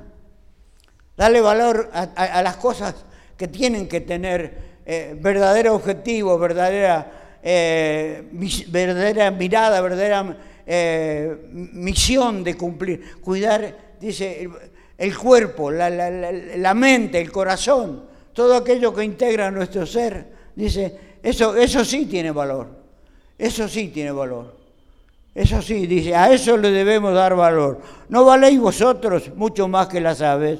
Dale 1.15 1.41
valor 1.41 1.89
a 1.93 2.41
las 2.41 2.57
cosas 2.57 2.95
que 3.37 3.47
tienen 3.47 3.87
que 3.87 4.01
tener 4.01 4.71
eh, 4.85 5.17
verdadero 5.19 5.75
objetivo, 5.75 6.37
verdadera 6.37 7.21
eh, 7.43 8.23
verdadera 8.67 9.31
mirada, 9.31 9.81
verdadera 9.81 10.37
eh, 10.65 11.49
misión 11.51 12.43
de 12.43 12.55
cumplir. 12.55 13.19
Cuidar, 13.21 13.95
dice, 13.99 14.47
el, 14.97 15.17
cuerpo, 15.17 15.71
la, 15.71 15.89
la, 15.89 16.73
mente, 16.73 17.19
el 17.19 17.31
corazón, 17.31 18.05
todo 18.33 18.55
aquello 18.55 18.93
que 18.93 19.03
integra 19.03 19.49
nuestro 19.49 19.85
ser. 19.85 20.41
Dice, 20.55 21.10
eso, 21.23 21.55
eso 21.55 21.85
sí 21.85 22.05
tiene 22.05 22.31
valor. 22.31 22.67
Eso 23.37 23.67
sí 23.67 23.89
tiene 23.89 24.11
valor. 24.11 24.61
Eso 25.33 25.61
sí, 25.61 25.87
dice, 25.87 26.13
a 26.13 26.31
eso 26.33 26.57
le 26.57 26.71
debemos 26.71 27.13
dar 27.13 27.35
valor. 27.35 27.81
¿No 28.09 28.25
valéis 28.25 28.59
vosotros 28.59 29.31
mucho 29.35 29.67
más 29.67 29.87
que 29.87 30.01
las 30.01 30.21
aves? 30.21 30.59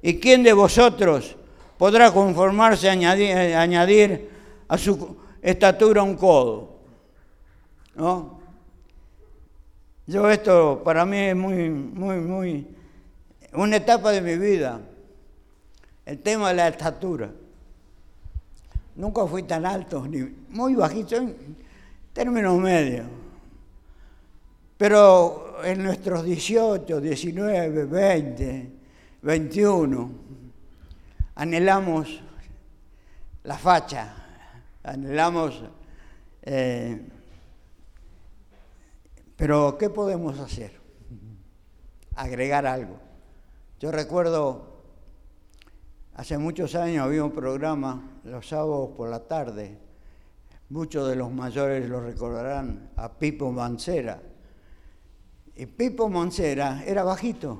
¿Y 0.00 0.18
quién 0.20 0.42
de 0.44 0.52
vosotros 0.52 1.36
podrá 1.76 2.12
conformarse 2.12 2.88
a 2.88 2.92
añadir, 2.92 4.30
a 4.68 4.78
su 4.78 5.16
estatura 5.42 6.02
un 6.02 6.14
codo? 6.14 6.76
¿No? 7.96 8.38
Yo 10.06 10.30
esto 10.30 10.80
para 10.84 11.04
mí 11.04 11.18
es 11.18 11.36
muy, 11.36 11.68
muy, 11.68 12.16
muy, 12.16 12.66
una 13.52 13.76
etapa 13.76 14.12
de 14.12 14.22
mi 14.22 14.36
vida, 14.36 14.80
el 16.06 16.20
tema 16.20 16.48
de 16.48 16.54
la 16.54 16.68
estatura. 16.68 17.30
Nunca 18.98 19.24
fui 19.28 19.44
tan 19.44 19.64
alto, 19.64 20.08
ni 20.08 20.22
muy 20.50 20.74
bajito, 20.74 21.14
en 21.14 21.56
términos 22.12 22.58
medios. 22.58 23.06
Pero 24.76 25.62
en 25.62 25.84
nuestros 25.84 26.24
18, 26.24 27.00
19, 27.00 27.84
20, 27.84 28.72
21, 29.22 30.10
anhelamos 31.36 32.20
la 33.44 33.56
facha, 33.56 34.14
anhelamos... 34.82 35.62
Eh, 36.42 37.00
pero 39.36 39.78
¿qué 39.78 39.90
podemos 39.90 40.40
hacer? 40.40 40.72
Agregar 42.16 42.66
algo. 42.66 42.98
Yo 43.78 43.92
recuerdo, 43.92 44.67
hace 46.18 46.36
muchos 46.36 46.74
años 46.74 47.04
había 47.04 47.22
un 47.22 47.30
programa 47.30 48.02
los 48.24 48.48
sábados 48.48 48.90
por 48.96 49.08
la 49.08 49.20
tarde, 49.20 49.78
muchos 50.68 51.08
de 51.08 51.14
los 51.14 51.30
mayores 51.30 51.88
lo 51.88 52.00
recordarán, 52.00 52.90
a 52.96 53.12
Pipo 53.12 53.52
Mancera 53.52 54.20
y 55.54 55.66
Pipo 55.66 56.08
Moncera 56.08 56.82
era 56.84 57.04
bajito. 57.04 57.58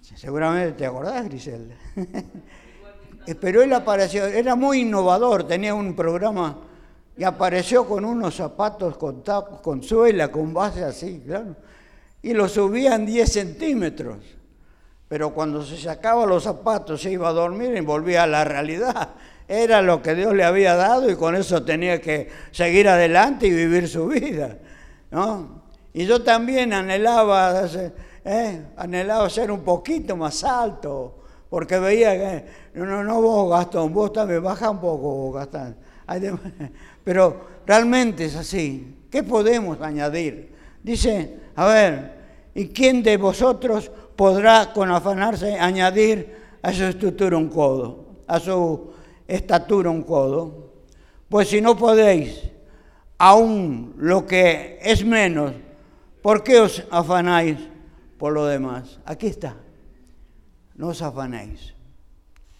Seguramente 0.00 0.72
te 0.72 0.86
acordás, 0.86 1.24
Griselda. 1.26 1.74
Pero 3.40 3.62
él 3.62 3.72
apareció, 3.74 4.24
era 4.24 4.54
muy 4.54 4.80
innovador, 4.80 5.46
tenía 5.46 5.74
un 5.74 5.94
programa 5.94 6.58
y 7.18 7.24
apareció 7.24 7.86
con 7.86 8.06
unos 8.06 8.34
zapatos 8.34 8.96
con, 8.96 9.22
con 9.62 9.82
suela, 9.82 10.32
con 10.32 10.54
base 10.54 10.82
así, 10.84 11.22
claro. 11.26 11.54
Y 12.22 12.32
lo 12.32 12.48
subían 12.48 13.04
10 13.04 13.30
centímetros. 13.30 14.43
Pero 15.14 15.30
cuando 15.30 15.64
se 15.64 15.76
sacaba 15.76 16.26
los 16.26 16.42
zapatos 16.42 17.00
se 17.00 17.12
iba 17.12 17.28
a 17.28 17.32
dormir 17.32 17.72
y 17.76 17.80
volvía 17.82 18.24
a 18.24 18.26
la 18.26 18.42
realidad. 18.42 19.10
Era 19.46 19.80
lo 19.80 20.02
que 20.02 20.12
Dios 20.12 20.34
le 20.34 20.42
había 20.42 20.74
dado 20.74 21.08
y 21.08 21.14
con 21.14 21.36
eso 21.36 21.62
tenía 21.62 22.00
que 22.00 22.28
seguir 22.50 22.88
adelante 22.88 23.46
y 23.46 23.52
vivir 23.52 23.88
su 23.88 24.08
vida. 24.08 24.58
¿no? 25.12 25.62
Y 25.92 26.04
yo 26.04 26.24
también 26.24 26.72
anhelaba, 26.72 27.62
eh, 28.24 28.62
anhelaba 28.76 29.30
ser 29.30 29.52
un 29.52 29.60
poquito 29.60 30.16
más 30.16 30.42
alto, 30.42 31.22
porque 31.48 31.78
veía 31.78 32.14
que, 32.14 32.44
no, 32.74 32.84
no, 32.84 33.04
no 33.04 33.22
vos 33.22 33.50
Gastón, 33.50 33.94
vos 33.94 34.12
también 34.12 34.42
baja 34.42 34.68
un 34.68 34.80
poco 34.80 35.30
Gastón. 35.30 35.76
Pero 37.04 37.40
realmente 37.64 38.24
es 38.24 38.34
así. 38.34 38.96
¿Qué 39.12 39.22
podemos 39.22 39.80
añadir? 39.80 40.52
Dice, 40.82 41.36
a 41.54 41.66
ver, 41.66 42.14
¿y 42.52 42.66
quién 42.70 43.00
de 43.04 43.16
vosotros 43.16 43.92
podrá 44.16 44.72
con 44.72 44.90
afanarse 44.90 45.58
añadir 45.58 46.36
a 46.62 46.72
su 46.72 46.84
estatura 46.84 47.36
un 47.36 47.48
codo? 47.48 48.22
A 48.26 48.40
su 48.40 48.92
estatura 49.26 49.90
un 49.90 50.02
codo. 50.02 50.72
Pues 51.28 51.48
si 51.48 51.60
no 51.60 51.76
podéis, 51.76 52.40
aún 53.18 53.94
lo 53.98 54.26
que 54.26 54.78
es 54.82 55.04
menos, 55.04 55.52
¿Por 56.24 56.42
qué 56.42 56.58
os 56.58 56.82
afanáis 56.88 57.60
por 58.16 58.32
lo 58.32 58.46
demás? 58.46 58.98
Aquí 59.04 59.26
está. 59.26 59.60
No 60.74 60.88
os 60.88 61.02
afanéis. 61.02 61.76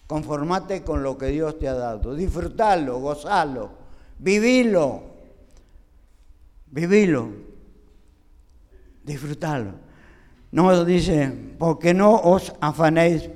Conformate 0.05 0.83
con 0.83 1.01
lo 1.01 1.17
que 1.17 1.33
Dios 1.33 1.57
te 1.57 1.67
ha 1.67 1.73
dado. 1.73 2.13
Disfrutalo, 2.13 2.99
gozalo, 2.99 3.71
vivilo. 4.19 5.01
Vivilo. 6.69 7.27
Disfrutalo. 9.03 9.84
No 10.55 10.85
dice, 10.85 11.33
porque 11.59 11.93
no 11.93 12.15
os 12.15 12.53
afanéis, 12.61 13.29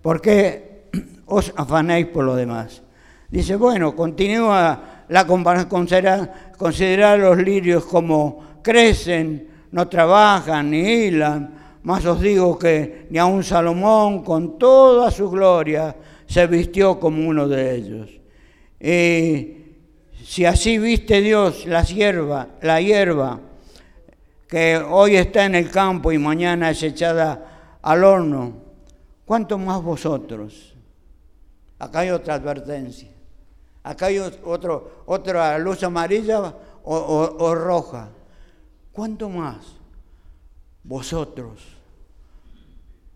porque 0.00 0.86
os 1.26 1.52
afanéis 1.56 2.06
por 2.06 2.22
lo 2.24 2.36
demás. 2.36 2.80
Dice, 3.28 3.56
bueno, 3.56 3.96
continúa 3.96 5.02
la 5.08 5.26
considerar, 5.26 6.54
considerar 6.56 7.18
los 7.18 7.38
lirios 7.38 7.84
como 7.86 8.60
crecen, 8.62 9.48
no 9.72 9.88
trabajan 9.88 10.70
ni 10.70 10.78
hilan, 10.78 11.50
mas 11.82 12.06
os 12.06 12.20
digo 12.20 12.56
que 12.56 13.08
ni 13.10 13.18
aun 13.18 13.42
Salomón 13.42 14.22
con 14.22 14.56
toda 14.56 15.10
su 15.10 15.28
gloria 15.28 15.96
se 16.24 16.46
vistió 16.46 17.00
como 17.00 17.26
uno 17.26 17.48
de 17.48 17.74
ellos. 17.74 18.10
Y 18.78 19.74
si 20.22 20.44
así 20.44 20.78
viste 20.78 21.20
Dios 21.20 21.66
la 21.66 21.82
hierba, 21.82 22.46
la 22.62 22.80
hierba 22.80 23.49
que 24.50 24.76
hoy 24.78 25.14
está 25.14 25.46
en 25.46 25.54
el 25.54 25.70
campo 25.70 26.10
y 26.10 26.18
mañana 26.18 26.70
es 26.70 26.82
echada 26.82 27.78
al 27.80 28.02
horno, 28.02 28.56
¿cuánto 29.24 29.56
más 29.56 29.80
vosotros? 29.80 30.74
Acá 31.78 32.00
hay 32.00 32.10
otra 32.10 32.34
advertencia. 32.34 33.08
Acá 33.84 34.06
hay 34.06 34.18
otro, 34.18 35.04
otra 35.06 35.56
luz 35.58 35.84
amarilla 35.84 36.52
o 36.82 37.54
roja. 37.54 38.10
¿Cuánto 38.90 39.30
más 39.30 39.76
vosotros, 40.82 41.62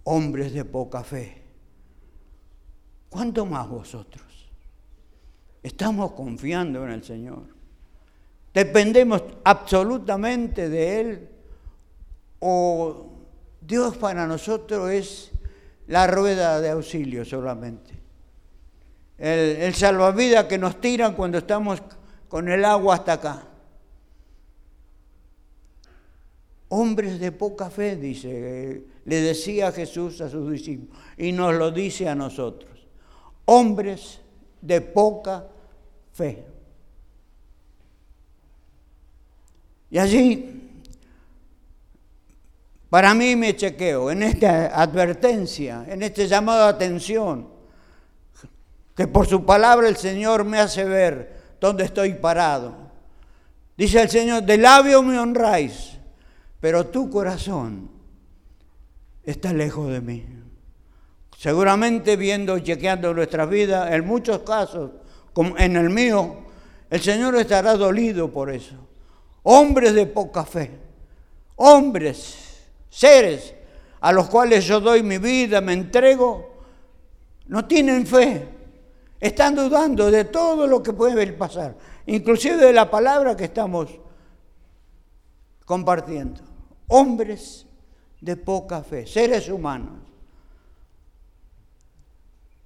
hombres 0.05 0.55
de 0.55 0.65
poca 0.65 1.03
fe? 1.03 1.43
¿Cuánto 3.09 3.45
más 3.45 3.69
vosotros? 3.69 4.23
Estamos 5.65 6.13
confiando 6.13 6.85
en 6.85 6.93
el 6.93 7.03
Señor. 7.03 7.54
Dependemos 8.55 9.25
absolutamente 9.43 10.69
de 10.69 11.01
Él 11.01 11.29
o 12.39 13.11
Dios 13.61 13.97
para 13.97 14.29
nosotros 14.29 14.91
es 14.93 15.33
la 15.89 16.07
rueda 16.07 16.61
de 16.61 16.71
auxilio 16.71 17.25
solamente. 17.25 17.93
El, 19.19 19.57
el 19.57 19.75
salvavidas 19.75 20.45
que 20.45 20.57
nos 20.57 20.81
tiran 20.81 21.15
cuando 21.15 21.39
estamos 21.39 21.83
con 22.29 22.49
el 22.49 22.65
agua 22.65 22.95
hasta 22.95 23.15
acá. 23.15 23.49
Hombres 26.69 27.19
de 27.19 27.33
poca 27.33 27.71
fe, 27.71 27.97
dice, 27.97 28.85
le 29.05 29.21
decía 29.21 29.73
Jesús 29.73 30.21
a 30.21 30.29
sus 30.29 30.51
discípulos, 30.51 30.97
y 31.17 31.33
nos 31.33 31.55
lo 31.55 31.73
dice 31.73 32.09
a 32.09 32.15
nosotros. 32.15 32.87
Hombres 33.47 34.21
de 34.61 34.81
poca 34.81 35.49
fe. 36.13 36.54
Y 39.95 39.99
allí, 40.01 40.73
para 42.91 43.15
mí 43.15 43.37
me 43.37 43.55
chequeo 43.55 44.11
en 44.11 44.25
esta 44.25 44.67
advertencia, 44.83 45.85
en 45.87 46.03
este 46.03 46.27
llamado 46.27 46.65
a 46.65 46.71
atención, 46.71 47.47
que 48.97 49.07
por 49.07 49.29
su 49.29 49.45
palabra 49.47 49.87
el 49.87 49.97
Señor 49.97 50.43
me 50.43 50.59
hace 50.59 50.83
ver 50.83 51.37
dónde 51.61 51.85
estoy 51.85 52.15
parado. 52.15 52.75
Dice 53.77 54.03
el 54.03 54.11
Señor, 54.11 54.43
de 54.43 54.59
labio 54.59 55.01
me 55.01 55.17
honráis 55.17 55.93
pero 56.59 56.87
tu 56.87 57.09
corazón 57.09 57.89
está 59.23 59.53
lejos 59.53 59.93
de 59.93 60.01
mí. 60.01 60.27
Seguramente 61.39 62.17
viendo 62.17 62.57
y 62.57 62.65
chequeando 62.65 63.15
nuestras 63.15 63.49
vidas, 63.49 63.93
en 63.93 64.05
muchos 64.05 64.41
casos, 64.41 64.91
como 65.33 65.57
en 65.57 65.77
el 65.77 65.91
mío, 65.91 66.39
el 66.91 67.01
Señor 67.01 67.37
estará 67.37 67.77
dolido 67.77 68.33
por 68.33 68.51
eso. 68.51 68.89
Hombres 69.45 69.95
de 69.95 70.07
poca 70.07 70.45
fe, 70.45 70.71
hombres, 71.57 72.61
seres 72.89 73.55
a 74.01 74.13
los 74.13 74.29
cuales 74.29 74.65
yo 74.67 74.81
doy 74.81 75.03
mi 75.03 75.19
vida, 75.19 75.61
me 75.61 75.73
entrego, 75.73 76.63
no 77.47 77.67
tienen 77.67 78.07
fe, 78.07 78.47
están 79.21 79.55
dudando 79.55 80.11
de 80.11 80.25
todo 80.25 80.67
lo 80.67 80.83
que 80.83 80.93
puede 80.93 81.33
pasar, 81.33 81.75
inclusive 82.07 82.57
de 82.57 82.73
la 82.73 82.91
palabra 82.91 83.37
que 83.37 83.45
estamos 83.45 83.89
compartiendo. 85.65 86.43
Hombres 86.89 87.67
de 88.21 88.37
poca 88.37 88.83
fe, 88.83 89.07
seres 89.07 89.49
humanos. 89.49 90.01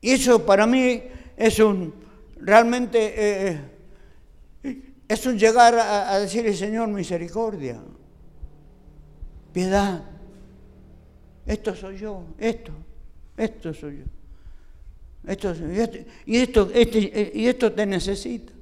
Y 0.01 0.13
eso 0.13 0.45
para 0.45 0.67
mí 0.67 1.03
es 1.37 1.59
un, 1.61 1.95
realmente, 2.41 3.15
eh, 3.17 3.61
es 5.09 5.27
un 5.27 5.39
llegar 5.39 5.75
a, 5.75 6.13
a 6.13 6.21
decirle, 6.21 6.55
Señor, 6.55 6.89
misericordia, 6.89 7.81
piedad. 9.53 10.05
Esto 11.47 11.75
soy 11.75 11.99
yo, 11.99 12.25
esto, 12.39 12.73
esto 13.37 13.73
soy 13.73 13.99
yo. 13.99 14.05
Esto, 15.29 15.55
y, 16.27 16.37
esto, 16.39 16.71
esto, 16.73 16.99
este, 16.99 17.33
y 17.35 17.49
esto 17.49 17.73
te 17.73 17.85
necesita. 17.85 18.53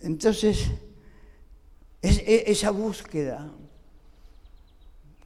Entonces, 0.00 0.66
es, 2.02 2.22
esa 2.26 2.70
búsqueda 2.70 3.48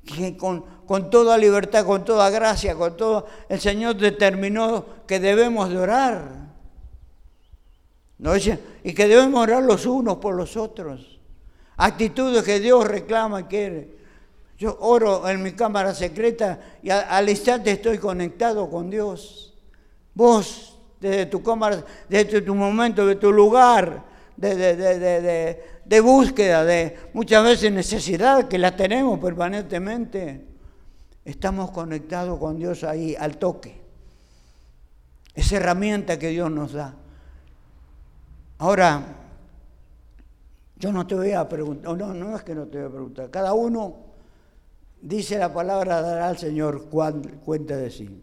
que 0.04 0.36
con, 0.36 0.62
con, 0.86 1.08
toda 1.08 1.38
libertad, 1.38 1.86
con 1.86 2.04
toda 2.04 2.28
gracia, 2.28 2.74
con 2.74 2.96
todo, 2.96 3.26
el 3.48 3.60
Señor 3.60 3.96
determinó 3.96 4.84
que 5.06 5.20
debemos 5.20 5.70
de 5.70 5.78
orar. 5.78 6.49
¿No? 8.20 8.32
Y 8.36 8.94
que 8.94 9.08
debemos 9.08 9.40
orar 9.42 9.62
los 9.62 9.86
unos 9.86 10.18
por 10.18 10.34
los 10.34 10.56
otros. 10.56 11.18
Actitudes 11.76 12.42
que 12.42 12.60
Dios 12.60 12.86
reclama 12.86 13.40
y 13.40 13.44
quiere. 13.44 14.00
Yo 14.58 14.76
oro 14.80 15.26
en 15.26 15.42
mi 15.42 15.52
cámara 15.52 15.94
secreta 15.94 16.60
y 16.82 16.90
al 16.90 17.28
instante 17.30 17.70
estoy 17.70 17.96
conectado 17.96 18.68
con 18.68 18.90
Dios. 18.90 19.54
Vos, 20.12 20.78
desde 21.00 21.26
tu 21.26 21.42
cámara, 21.42 21.82
desde 22.08 22.42
tu 22.42 22.54
momento, 22.54 23.06
de 23.06 23.16
tu 23.16 23.32
lugar 23.32 24.04
de, 24.36 24.54
de, 24.54 25.62
de 25.82 26.00
búsqueda, 26.00 26.62
de 26.64 26.98
muchas 27.14 27.42
veces 27.42 27.72
necesidad 27.72 28.48
que 28.48 28.58
la 28.58 28.76
tenemos 28.76 29.18
permanentemente, 29.18 30.44
estamos 31.24 31.70
conectados 31.70 32.38
con 32.38 32.58
Dios 32.58 32.84
ahí 32.84 33.16
al 33.18 33.38
toque. 33.38 33.80
Esa 35.34 35.56
herramienta 35.56 36.18
que 36.18 36.28
Dios 36.28 36.50
nos 36.50 36.74
da. 36.74 36.99
Ahora, 38.60 39.02
yo 40.76 40.92
no 40.92 41.06
te 41.06 41.14
voy 41.14 41.32
a 41.32 41.48
preguntar, 41.48 41.96
no, 41.96 42.12
no 42.12 42.36
es 42.36 42.42
que 42.42 42.54
no 42.54 42.66
te 42.66 42.76
voy 42.76 42.88
a 42.88 42.90
preguntar, 42.90 43.30
cada 43.30 43.54
uno 43.54 43.96
dice 45.00 45.38
la 45.38 45.50
palabra, 45.50 46.02
dará 46.02 46.28
al 46.28 46.36
Señor 46.36 46.90
cuenta 46.90 47.78
de 47.78 47.90
sí. 47.90 48.22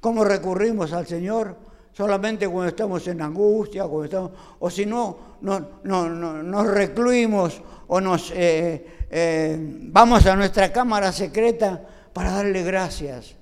¿Cómo 0.00 0.24
recurrimos 0.24 0.92
al 0.92 1.06
Señor? 1.06 1.56
Solamente 1.92 2.48
cuando 2.48 2.70
estamos 2.70 3.06
en 3.06 3.22
angustia, 3.22 3.84
cuando 3.84 4.04
estamos, 4.06 4.32
o 4.58 4.68
si 4.68 4.86
no, 4.86 5.36
no, 5.42 5.68
no, 5.84 6.08
nos 6.08 6.66
recluimos 6.66 7.62
o 7.86 8.00
nos 8.00 8.32
eh, 8.32 9.06
eh, 9.08 9.56
vamos 9.82 10.26
a 10.26 10.34
nuestra 10.34 10.72
cámara 10.72 11.12
secreta 11.12 11.80
para 12.12 12.32
darle 12.32 12.64
gracias, 12.64 13.36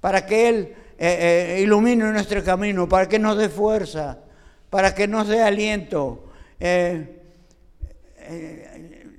para 0.00 0.24
que 0.24 0.48
Él 0.48 0.74
eh, 0.96 1.58
ilumine 1.64 2.12
nuestro 2.12 2.44
camino, 2.44 2.88
para 2.88 3.08
que 3.08 3.18
nos 3.18 3.36
dé 3.36 3.48
fuerza, 3.48 4.20
para 4.70 4.94
que 4.94 5.06
nos 5.06 5.28
dé 5.28 5.42
aliento 5.42 6.24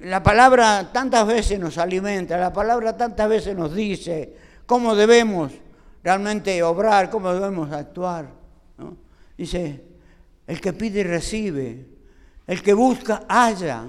la 0.01 0.23
palabra 0.23 0.89
tantas 0.91 1.27
veces 1.27 1.59
nos 1.59 1.77
alimenta, 1.77 2.37
la 2.37 2.51
palabra 2.51 2.97
tantas 2.97 3.29
veces 3.29 3.55
nos 3.55 3.73
dice 3.73 4.33
cómo 4.65 4.95
debemos 4.95 5.51
realmente 6.03 6.61
obrar, 6.63 7.09
cómo 7.09 7.33
debemos 7.33 7.71
actuar. 7.71 8.29
Dice, 9.37 9.83
el 10.47 10.59
que 10.59 10.73
pide 10.73 11.03
recibe, 11.03 11.85
el 12.47 12.61
que 12.61 12.73
busca 12.73 13.25
halla, 13.27 13.85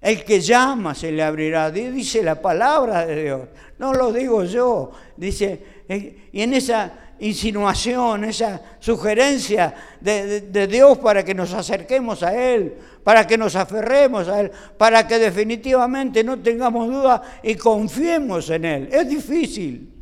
el 0.00 0.24
que 0.24 0.40
llama 0.40 0.94
se 0.94 1.12
le 1.12 1.22
abrirá. 1.22 1.70
Dice 1.70 2.22
la 2.22 2.40
palabra 2.40 3.04
de 3.06 3.22
Dios, 3.22 3.48
no 3.78 3.92
lo 3.92 4.12
digo 4.12 4.44
yo. 4.44 4.92
Dice, 5.16 5.84
eh, 5.88 6.28
y 6.32 6.42
en 6.42 6.54
esa 6.54 7.05
insinuación, 7.20 8.24
esa 8.24 8.60
sugerencia 8.78 9.74
de, 10.00 10.66
Dios 10.66 10.98
para 10.98 11.24
que 11.24 11.34
nos 11.34 11.52
acerquemos 11.52 12.22
a 12.22 12.34
Él, 12.34 12.74
para 13.02 13.26
que 13.26 13.38
nos 13.38 13.56
aferremos 13.56 14.28
a 14.28 14.40
Él, 14.40 14.50
para 14.76 15.06
que 15.06 15.18
definitivamente 15.18 16.22
no 16.22 16.38
tengamos 16.38 16.88
duda 16.88 17.22
y 17.42 17.54
confiemos 17.54 18.50
en 18.50 18.64
Él. 18.64 18.88
Es 18.92 19.08
difícil, 19.08 19.92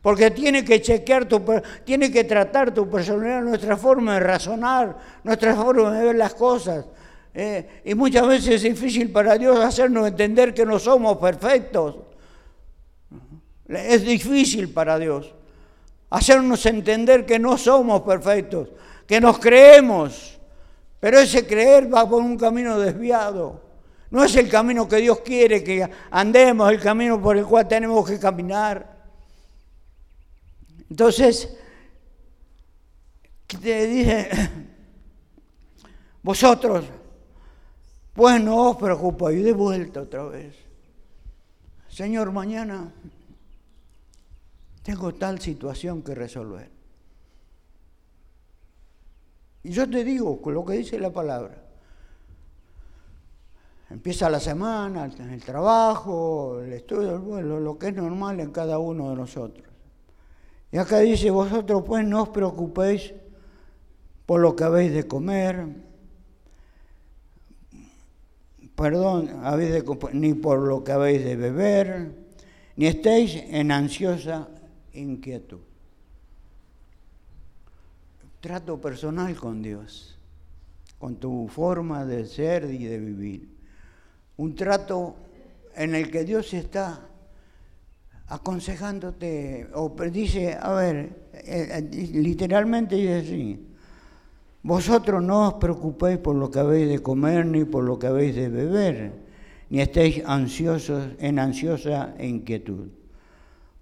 porque 0.00 0.30
tiene 0.30 0.64
que 0.64 0.80
chequear 0.80 1.26
tu, 1.26 1.42
tiene 1.84 2.10
que 2.10 2.24
tratar 2.24 2.72
tu 2.72 2.88
personalidad, 2.88 3.42
nuestra 3.42 3.76
forma 3.76 4.14
de 4.14 4.20
razonar, 4.20 4.96
nuestra 5.24 5.54
forma 5.54 5.92
de 5.92 6.04
ver 6.04 6.16
las 6.16 6.34
cosas. 6.34 6.86
Eh, 7.34 7.82
y 7.84 7.94
muchas 7.94 8.26
veces 8.26 8.54
es 8.54 8.62
difícil 8.62 9.12
para 9.12 9.36
Dios 9.36 9.58
hacernos 9.60 10.08
entender 10.08 10.54
que 10.54 10.64
no 10.64 10.78
somos 10.78 11.18
perfectos. 11.18 11.96
Es 13.68 14.04
difícil 14.04 14.70
para 14.70 14.98
Dios 14.98 15.34
hacernos 16.10 16.64
entender 16.66 17.26
que 17.26 17.38
no 17.38 17.58
somos 17.58 18.02
perfectos, 18.02 18.68
que 19.06 19.20
nos 19.20 19.38
creemos, 19.38 20.38
pero 21.00 21.18
ese 21.18 21.46
creer 21.46 21.92
va 21.92 22.08
por 22.08 22.22
un 22.22 22.36
camino 22.36 22.78
desviado. 22.78 23.62
No 24.10 24.24
es 24.24 24.36
el 24.36 24.48
camino 24.48 24.88
que 24.88 24.96
Dios 24.96 25.20
quiere 25.20 25.62
que 25.64 25.88
andemos, 26.10 26.70
el 26.70 26.80
camino 26.80 27.20
por 27.20 27.36
el 27.36 27.44
cual 27.44 27.66
tenemos 27.66 28.08
que 28.08 28.18
caminar. 28.18 28.96
Entonces, 30.88 31.56
te 33.46 33.86
dice, 33.86 34.28
vosotros, 36.22 36.84
pues 38.12 38.40
no 38.40 38.70
os 38.70 38.76
preocupéis, 38.76 39.44
de 39.44 39.52
vuelta 39.52 40.02
otra 40.02 40.24
vez. 40.24 40.54
Señor, 41.88 42.32
mañana 42.32 42.92
tengo 44.86 45.12
tal 45.12 45.40
situación 45.40 46.00
que 46.00 46.14
resolver. 46.14 46.70
Y 49.64 49.70
yo 49.70 49.90
te 49.90 50.04
digo 50.04 50.40
con 50.40 50.54
lo 50.54 50.64
que 50.64 50.74
dice 50.74 50.96
la 51.00 51.10
palabra. 51.10 51.60
Empieza 53.90 54.30
la 54.30 54.38
semana, 54.38 55.06
el 55.06 55.42
trabajo, 55.42 56.60
el 56.60 56.72
estudio, 56.72 57.18
lo 57.18 57.76
que 57.76 57.88
es 57.88 57.96
normal 57.96 58.38
en 58.38 58.52
cada 58.52 58.78
uno 58.78 59.10
de 59.10 59.16
nosotros. 59.16 59.66
Y 60.70 60.78
acá 60.78 61.00
dice, 61.00 61.30
vosotros 61.30 61.82
pues 61.84 62.06
no 62.06 62.22
os 62.22 62.28
preocupéis 62.28 63.12
por 64.24 64.40
lo 64.40 64.54
que 64.54 64.62
habéis 64.62 64.92
de 64.92 65.08
comer, 65.08 65.66
perdón, 68.76 69.40
habéis 69.42 69.72
de, 69.72 69.98
ni 70.12 70.34
por 70.34 70.60
lo 70.60 70.84
que 70.84 70.92
habéis 70.92 71.24
de 71.24 71.34
beber, 71.34 72.12
ni 72.76 72.86
estéis 72.86 73.34
en 73.48 73.72
ansiosa 73.72 74.48
inquietud. 74.96 75.60
Trato 78.40 78.80
personal 78.80 79.34
con 79.36 79.62
Dios, 79.62 80.18
con 80.98 81.16
tu 81.16 81.48
forma 81.48 82.04
de 82.04 82.26
ser 82.26 82.64
y 82.70 82.84
de 82.84 82.98
vivir. 82.98 83.48
Un 84.36 84.54
trato 84.54 85.16
en 85.74 85.94
el 85.94 86.10
que 86.10 86.24
Dios 86.24 86.52
está 86.54 87.00
aconsejándote, 88.28 89.68
o 89.74 89.94
dice, 90.10 90.56
a 90.60 90.72
ver, 90.72 91.28
eh, 91.32 91.68
eh, 91.72 92.10
literalmente 92.12 92.96
dice 92.96 93.14
así, 93.18 93.66
vosotros 94.62 95.22
no 95.22 95.48
os 95.48 95.54
preocupéis 95.54 96.18
por 96.18 96.34
lo 96.34 96.50
que 96.50 96.58
habéis 96.58 96.88
de 96.88 96.98
comer 96.98 97.46
ni 97.46 97.64
por 97.64 97.84
lo 97.84 97.98
que 97.98 98.08
habéis 98.08 98.34
de 98.34 98.48
beber, 98.48 99.12
ni 99.70 99.80
estéis 99.80 100.22
ansiosos 100.26 101.10
en 101.18 101.38
ansiosa 101.38 102.14
inquietud. 102.18 102.88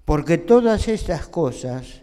Porque 0.05 0.39
todas 0.39 0.87
estas 0.89 1.27
cosas, 1.27 2.03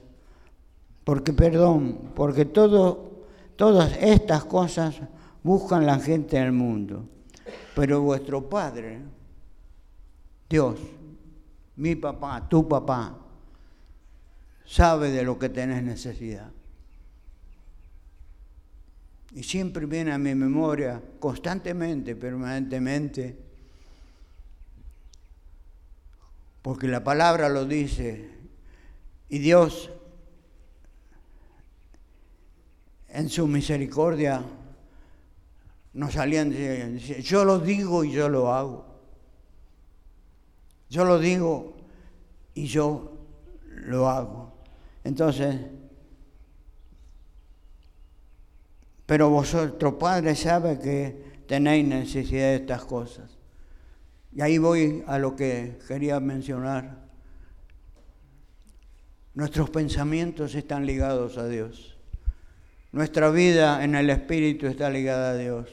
porque 1.03 1.33
perdón, 1.33 2.11
porque 2.15 2.45
todo, 2.45 3.25
todas 3.55 3.95
estas 3.99 4.45
cosas 4.45 4.99
buscan 5.43 5.85
la 5.85 5.99
gente 5.99 6.37
del 6.37 6.51
mundo. 6.51 7.07
Pero 7.75 8.01
vuestro 8.01 8.49
Padre, 8.49 9.01
Dios, 10.49 10.79
mi 11.75 11.95
papá, 11.95 12.47
tu 12.49 12.67
papá, 12.67 13.17
sabe 14.65 15.11
de 15.11 15.23
lo 15.23 15.37
que 15.37 15.49
tenés 15.49 15.83
necesidad. 15.83 16.51
Y 19.33 19.43
siempre 19.43 19.85
viene 19.85 20.11
a 20.11 20.17
mi 20.17 20.35
memoria, 20.35 21.01
constantemente, 21.19 22.15
permanentemente, 22.15 23.50
porque 26.61 26.87
la 26.87 27.03
palabra 27.03 27.49
lo 27.49 27.65
dice, 27.65 28.29
y 29.29 29.39
Dios 29.39 29.89
en 33.09 33.29
su 33.29 33.47
misericordia 33.47 34.43
nos 35.93 36.13
salían, 36.13 36.51
yo 36.97 37.45
lo 37.45 37.59
digo 37.59 38.03
y 38.03 38.11
yo 38.11 38.29
lo 38.29 38.53
hago. 38.53 38.85
Yo 40.89 41.05
lo 41.05 41.19
digo 41.19 41.77
y 42.53 42.65
yo 42.65 43.17
lo 43.65 44.09
hago. 44.09 44.53
Entonces, 45.03 45.55
pero 49.05 49.29
vosotros, 49.29 49.95
Padre, 49.95 50.35
sabe 50.35 50.79
que 50.79 51.43
tenéis 51.47 51.87
necesidad 51.87 52.47
de 52.47 52.55
estas 52.55 52.85
cosas. 52.85 53.40
Y 54.33 54.41
ahí 54.41 54.57
voy 54.57 55.03
a 55.07 55.17
lo 55.17 55.35
que 55.35 55.77
quería 55.87 56.19
mencionar. 56.19 57.01
Nuestros 59.33 59.69
pensamientos 59.69 60.55
están 60.55 60.85
ligados 60.85 61.37
a 61.37 61.47
Dios. 61.47 61.97
Nuestra 62.91 63.29
vida 63.29 63.83
en 63.83 63.95
el 63.95 64.09
Espíritu 64.09 64.67
está 64.67 64.89
ligada 64.89 65.31
a 65.31 65.37
Dios. 65.37 65.69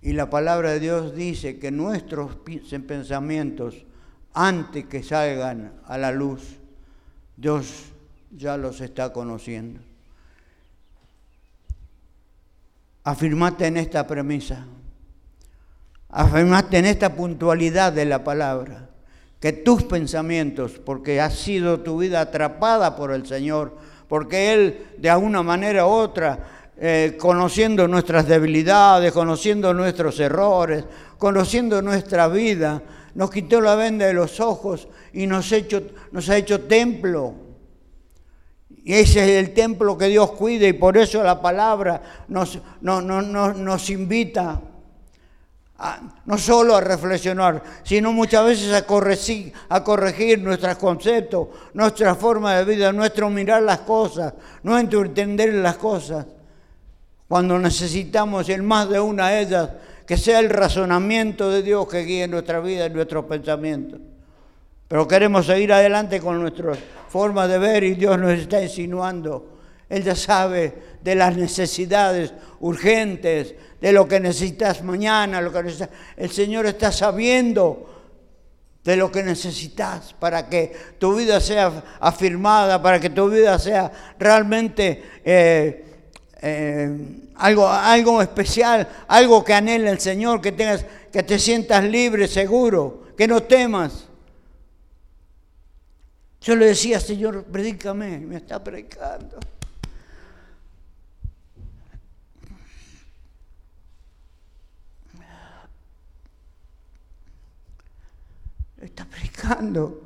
Y 0.00 0.12
la 0.12 0.30
palabra 0.30 0.72
de 0.72 0.80
Dios 0.80 1.14
dice 1.14 1.58
que 1.58 1.70
nuestros 1.70 2.36
pensamientos, 2.86 3.84
antes 4.34 4.86
que 4.86 5.02
salgan 5.02 5.72
a 5.86 5.98
la 5.98 6.10
luz, 6.10 6.58
Dios 7.36 7.92
ya 8.30 8.56
los 8.56 8.80
está 8.80 9.12
conociendo. 9.12 9.80
Afirmate 13.04 13.66
en 13.66 13.76
esta 13.76 14.06
premisa, 14.06 14.66
afirmate 16.12 16.76
en 16.76 16.84
esta 16.84 17.14
puntualidad 17.16 17.92
de 17.92 18.04
la 18.04 18.22
palabra, 18.22 18.90
que 19.40 19.52
tus 19.52 19.82
pensamientos, 19.82 20.72
porque 20.72 21.20
ha 21.20 21.30
sido 21.30 21.80
tu 21.80 21.98
vida 21.98 22.20
atrapada 22.20 22.94
por 22.94 23.12
el 23.12 23.26
Señor, 23.26 23.76
porque 24.08 24.52
Él 24.52 24.86
de 24.98 25.10
alguna 25.10 25.42
manera 25.42 25.86
u 25.86 25.90
otra, 25.90 26.38
eh, 26.76 27.16
conociendo 27.18 27.88
nuestras 27.88 28.28
debilidades, 28.28 29.10
conociendo 29.12 29.72
nuestros 29.72 30.20
errores, 30.20 30.84
conociendo 31.16 31.80
nuestra 31.80 32.28
vida, 32.28 32.82
nos 33.14 33.30
quitó 33.30 33.60
la 33.60 33.74
venda 33.74 34.06
de 34.06 34.12
los 34.12 34.38
ojos 34.38 34.88
y 35.12 35.26
nos, 35.26 35.50
ha 35.50 35.56
hecho 36.36 36.60
templo. 36.62 37.34
Y 38.84 38.94
ese 38.94 39.20
es 39.20 39.44
el 39.44 39.54
templo 39.54 39.96
que 39.96 40.08
Dios 40.08 40.32
cuida 40.32 40.66
y 40.66 40.72
por 40.72 40.96
eso 40.96 41.22
la 41.22 41.40
palabra 41.40 42.02
nos 42.28 43.90
invita 43.90 44.60
no 46.26 46.38
solo 46.38 46.76
a 46.76 46.80
reflexionar, 46.80 47.62
sino 47.82 48.12
muchas 48.12 48.44
veces 48.44 48.72
a 48.72 48.86
corregir, 48.86 49.52
a 49.68 49.82
corregir 49.82 50.40
nuestros 50.40 50.76
conceptos, 50.76 51.48
nuestra 51.74 52.14
forma 52.14 52.54
de 52.54 52.64
vida, 52.64 52.92
nuestro 52.92 53.28
mirar 53.30 53.62
las 53.62 53.80
cosas, 53.80 54.34
nuestro 54.62 55.04
entender 55.04 55.52
las 55.54 55.76
cosas. 55.76 56.26
Cuando 57.28 57.58
necesitamos 57.58 58.48
en 58.48 58.64
más 58.64 58.88
de 58.88 59.00
una 59.00 59.30
de 59.30 59.40
ellas 59.40 59.70
que 60.06 60.16
sea 60.16 60.38
el 60.38 60.50
razonamiento 60.50 61.50
de 61.50 61.62
Dios 61.62 61.88
que 61.88 62.04
guíe 62.04 62.28
nuestra 62.28 62.60
vida 62.60 62.86
y 62.86 62.90
nuestros 62.90 63.24
pensamientos. 63.24 64.00
Pero 64.86 65.08
queremos 65.08 65.46
seguir 65.46 65.72
adelante 65.72 66.20
con 66.20 66.40
nuestra 66.40 66.74
forma 67.08 67.48
de 67.48 67.58
ver 67.58 67.84
y 67.84 67.94
Dios 67.94 68.18
nos 68.18 68.32
está 68.32 68.62
insinuando. 68.62 69.51
Él 69.92 70.02
ya 70.02 70.16
sabe 70.16 70.72
de 71.02 71.14
las 71.14 71.36
necesidades 71.36 72.32
urgentes, 72.60 73.54
de 73.78 73.92
lo 73.92 74.08
que 74.08 74.20
necesitas 74.20 74.82
mañana, 74.82 75.42
lo 75.42 75.52
que 75.52 75.70
El 76.16 76.30
Señor 76.30 76.64
está 76.64 76.90
sabiendo 76.90 77.90
de 78.82 78.96
lo 78.96 79.12
que 79.12 79.22
necesitas 79.22 80.14
para 80.14 80.48
que 80.48 80.74
tu 80.98 81.14
vida 81.14 81.42
sea 81.42 81.84
afirmada, 82.00 82.80
para 82.80 82.98
que 83.00 83.10
tu 83.10 83.28
vida 83.28 83.58
sea 83.58 83.92
realmente 84.18 85.02
eh, 85.26 85.84
eh, 86.40 86.98
algo, 87.34 87.68
algo 87.68 88.22
especial, 88.22 88.88
algo 89.08 89.44
que 89.44 89.52
anhela 89.52 89.90
el 89.90 90.00
Señor, 90.00 90.40
que, 90.40 90.52
tengas, 90.52 90.86
que 91.12 91.22
te 91.22 91.38
sientas 91.38 91.84
libre, 91.84 92.28
seguro, 92.28 93.08
que 93.14 93.28
no 93.28 93.42
temas. 93.42 94.06
Yo 96.40 96.56
le 96.56 96.64
decía, 96.64 96.98
Señor, 96.98 97.44
predícame, 97.44 98.20
me 98.20 98.36
está 98.36 98.64
predicando. 98.64 99.38
Está 108.82 109.04
predicando. 109.04 110.02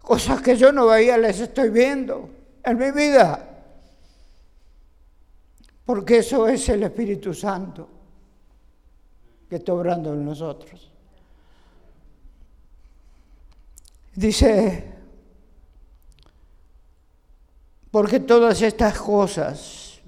Cosas 0.00 0.40
que 0.40 0.56
yo 0.56 0.72
no 0.72 0.86
veía, 0.86 1.18
les 1.18 1.40
estoy 1.40 1.68
viendo 1.68 2.30
en 2.62 2.78
mi 2.78 2.90
vida. 2.90 3.50
Porque 5.84 6.18
eso 6.18 6.48
es 6.48 6.66
el 6.70 6.82
Espíritu 6.82 7.34
Santo 7.34 7.88
que 9.48 9.56
está 9.56 9.74
obrando 9.74 10.14
en 10.14 10.24
nosotros. 10.24 10.90
Dice, 14.14 14.92
porque 17.90 18.20
todas 18.20 18.62
estas 18.62 18.98
cosas 18.98 20.00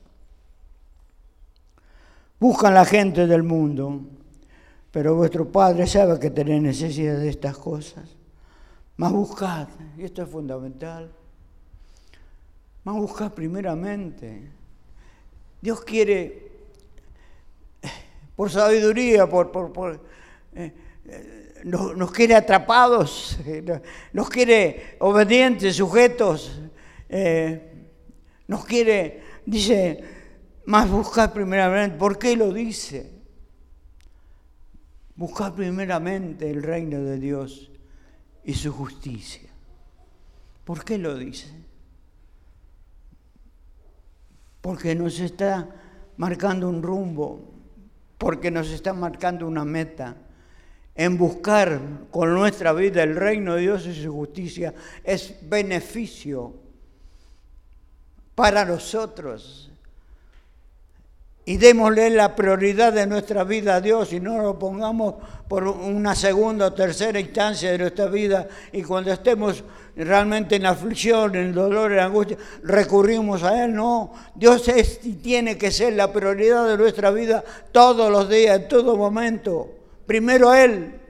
buscan 2.39 2.73
la 2.73 2.85
gente 2.85 3.27
del 3.27 3.43
mundo, 3.43 4.16
pero 4.97 5.15
vuestro 5.15 5.47
Padre 5.53 5.87
sabe 5.87 6.19
que 6.19 6.31
tenéis 6.31 6.63
necesidad 6.63 7.19
de 7.19 7.29
estas 7.29 7.59
cosas. 7.59 8.09
Más 8.97 9.13
buscad, 9.13 9.69
y 9.99 10.05
esto 10.05 10.23
es 10.23 10.31
fundamental, 10.31 11.13
más 12.83 12.97
buscad 12.97 13.31
primeramente. 13.33 14.49
Dios 15.61 15.83
quiere, 15.83 16.51
por 18.37 18.51
sabiduría, 18.51 19.29
por, 19.29 19.53
por, 19.53 20.01
eh, 20.55 20.73
eh, 21.05 21.61
nos, 21.65 22.11
quiere 22.11 22.35
atrapados, 22.35 23.39
nos 24.15 24.31
quiere 24.31 24.97
obedientes, 25.01 25.77
sujetos, 25.77 26.59
eh, 27.11 27.85
nos 28.49 28.65
quiere, 28.65 29.23
dice, 29.45 30.03
más 30.65 30.89
buscar 30.89 31.35
primeramente. 31.35 31.99
¿Por 31.99 32.19
qué 32.19 32.35
lo 32.35 32.51
dice? 32.51 33.16
Buscar 35.17 35.55
primeramente 35.55 36.51
el 36.51 36.63
reino 36.63 36.99
de 37.01 37.19
Dios 37.19 37.71
y 38.45 38.55
su 38.55 38.73
justicia. 38.73 39.49
¿Por 40.65 40.85
qué 40.85 40.99
lo 40.99 41.17
dice? 41.17 41.49
Porque 44.61 44.95
nos 44.95 45.19
está 45.21 45.69
marcando 46.17 46.69
un 46.69 46.83
rumbo, 46.83 47.55
porque 48.19 48.51
nos 48.51 48.69
está 48.71 48.93
marcando 48.93 49.47
una 49.47 49.65
meta 49.65 50.17
en 50.95 51.19
buscar 51.19 51.81
con 52.11 52.35
nuestra 52.35 52.73
vida 52.73 53.03
el 53.03 53.17
reino 53.17 53.55
de 53.55 53.61
Dios 53.63 53.87
y 53.87 53.95
su 53.95 54.13
justicia 54.13 54.75
es 55.05 55.37
beneficio 55.43 56.55
para 58.35 58.65
nosotros. 58.65 59.71
Y 61.49 61.59
démosle 61.59 62.11
la 62.11 62.35
prioridad 62.35 62.93
de 62.93 63.07
nuestra 63.07 63.45
vida 63.45 63.77
a 63.77 63.81
Dios 63.81 64.13
y 64.13 64.19
no 64.19 64.43
lo 64.43 64.59
pongamos 64.59 65.15
por 65.47 65.63
una 65.63 66.17
segunda 66.17 66.67
o 66.67 66.73
tercera 66.73 67.21
instancia 67.21 67.71
de 67.71 67.79
nuestra 67.79 68.07
vida. 68.07 68.49
Y 68.73 68.83
cuando 68.83 69.13
estemos 69.13 69.63
realmente 69.95 70.57
en 70.57 70.67
aflicción, 70.67 71.37
en 71.37 71.55
dolor, 71.55 71.93
en 71.93 72.01
angustia, 72.01 72.37
recurrimos 72.65 73.45
a 73.45 73.65
Él. 73.65 73.77
No, 73.77 74.13
Dios 74.35 74.67
es 74.67 74.99
y 75.05 75.13
tiene 75.13 75.57
que 75.57 75.71
ser 75.71 75.93
la 75.93 76.13
prioridad 76.13 76.67
de 76.67 76.77
nuestra 76.77 77.13
vida 77.13 77.45
todos 77.71 78.11
los 78.11 78.29
días, 78.29 78.59
en 78.59 78.67
todo 78.69 78.97
momento. 78.97 79.71
Primero 80.05 80.53
Él 80.53 81.01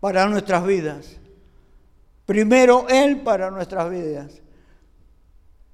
para 0.00 0.26
nuestras 0.26 0.66
vidas. 0.66 1.16
Primero 2.24 2.88
Él 2.88 3.20
para 3.20 3.48
nuestras 3.52 3.88
vidas. 3.88 4.42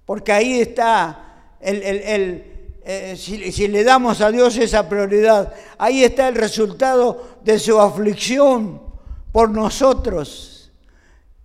Porque 0.04 0.30
ahí 0.30 0.60
está, 0.60 1.56
el, 1.58 2.51
eh, 2.84 3.14
si, 3.16 3.52
si 3.52 3.68
le 3.68 3.84
damos 3.84 4.20
a 4.20 4.30
Dios 4.30 4.56
esa 4.56 4.88
prioridad, 4.88 5.54
ahí 5.78 6.04
está 6.04 6.28
el 6.28 6.34
resultado 6.34 7.38
de 7.44 7.58
su 7.58 7.80
aflicción 7.80 8.80
por 9.30 9.50
nosotros, 9.50 10.72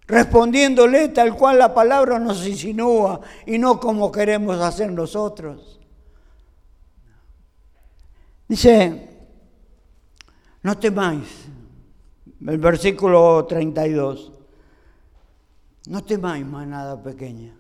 respondiéndole 0.08 1.10
tal 1.10 1.36
cual 1.36 1.60
la 1.60 1.74
palabra 1.74 2.20
nos 2.20 2.46
insinúa 2.46 3.22
y 3.46 3.58
no 3.58 3.80
como 3.80 4.12
queremos 4.12 4.60
hacer 4.60 4.92
nosotros. 4.92 5.80
Dice, 8.48 9.10
no 10.64 10.78
temáis. 10.78 11.28
El 12.46 12.58
versículo 12.58 13.46
32. 13.46 14.32
No 15.88 16.04
temáis 16.04 16.46
más 16.46 16.68
nada 16.68 17.02
pequeña. 17.02 17.57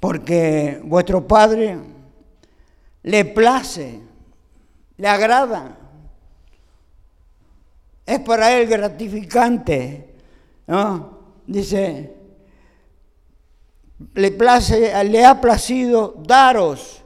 Porque 0.00 0.80
vuestro 0.84 1.26
Padre 1.26 1.78
le 3.02 3.24
place, 3.24 4.00
le 4.96 5.08
agrada. 5.08 5.76
Es 8.06 8.20
para 8.20 8.52
él 8.56 8.68
gratificante. 8.68 10.14
¿no? 10.66 11.18
Dice, 11.46 12.14
le, 14.14 14.30
place, 14.32 15.04
le 15.04 15.24
ha 15.24 15.40
placido 15.40 16.14
daros 16.18 17.02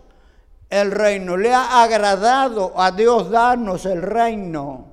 el 0.68 0.90
reino. 0.90 1.36
Le 1.36 1.54
ha 1.54 1.82
agradado 1.82 2.78
a 2.80 2.90
Dios 2.90 3.30
darnos 3.30 3.86
el 3.86 4.02
reino, 4.02 4.91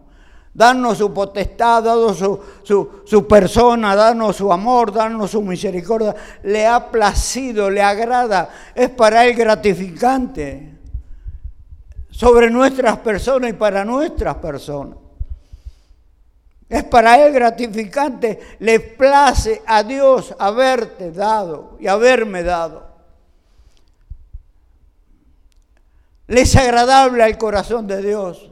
darnos 0.53 0.97
su 0.97 1.13
potestad, 1.13 1.83
darnos 1.83 2.17
su, 2.17 3.27
persona, 3.27 3.95
darnos 3.95 4.35
su 4.35 4.51
amor, 4.51 4.91
darnos 4.91 5.31
su 5.31 5.41
misericordia. 5.41 6.15
Le 6.43 6.65
ha 6.65 6.89
placido, 6.89 7.69
le 7.69 7.81
agrada. 7.81 8.49
Es 8.75 8.89
para 8.89 9.25
Él 9.25 9.35
gratificante 9.35 10.77
sobre 12.09 12.49
nuestras 12.49 12.97
personas 12.99 13.51
y 13.51 13.53
para 13.53 13.85
nuestras 13.85 14.35
personas. 14.35 14.97
Es 16.67 16.83
para 16.83 17.25
Él 17.25 17.33
gratificante. 17.33 18.39
Le 18.59 18.79
place 18.79 19.62
a 19.65 19.83
Dios 19.83 20.35
haberte 20.38 21.12
dado 21.12 21.77
y 21.79 21.88
haberme 21.88 22.43
dado. 22.43 22.89
Le 26.27 26.41
es 26.41 26.55
agradable 26.55 27.23
al 27.23 27.39
corazón 27.39 27.88
de 27.88 28.03
Dios. 28.03 28.51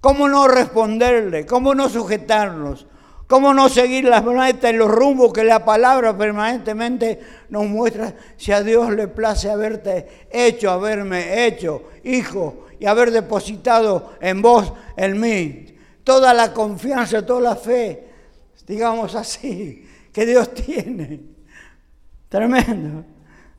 ¿Cómo 0.00 0.28
no 0.28 0.48
responderle? 0.48 1.44
¿Cómo 1.46 1.74
no 1.74 1.88
sujetarnos? 1.88 2.86
¿Cómo 3.26 3.54
no 3.54 3.68
seguir 3.68 4.06
las 4.06 4.24
metas 4.24 4.72
y 4.72 4.76
los 4.76 4.90
rumbos 4.90 5.32
que 5.32 5.44
la 5.44 5.64
palabra 5.64 6.16
permanentemente 6.16 7.20
nos 7.48 7.66
muestra? 7.66 8.12
Si 8.36 8.50
a 8.50 8.60
Dios 8.62 8.90
le 8.90 9.06
place 9.06 9.48
haberte 9.48 10.26
hecho, 10.32 10.70
haberme 10.70 11.46
hecho 11.46 11.84
hijo 12.02 12.66
y 12.80 12.86
haber 12.86 13.12
depositado 13.12 14.14
en 14.20 14.42
vos, 14.42 14.72
en 14.96 15.20
mí, 15.20 15.66
toda 16.02 16.34
la 16.34 16.52
confianza, 16.52 17.24
toda 17.24 17.40
la 17.40 17.56
fe, 17.56 18.08
digamos 18.66 19.14
así, 19.14 19.86
que 20.12 20.26
Dios 20.26 20.52
tiene. 20.52 21.20
Tremendo, 22.28 23.04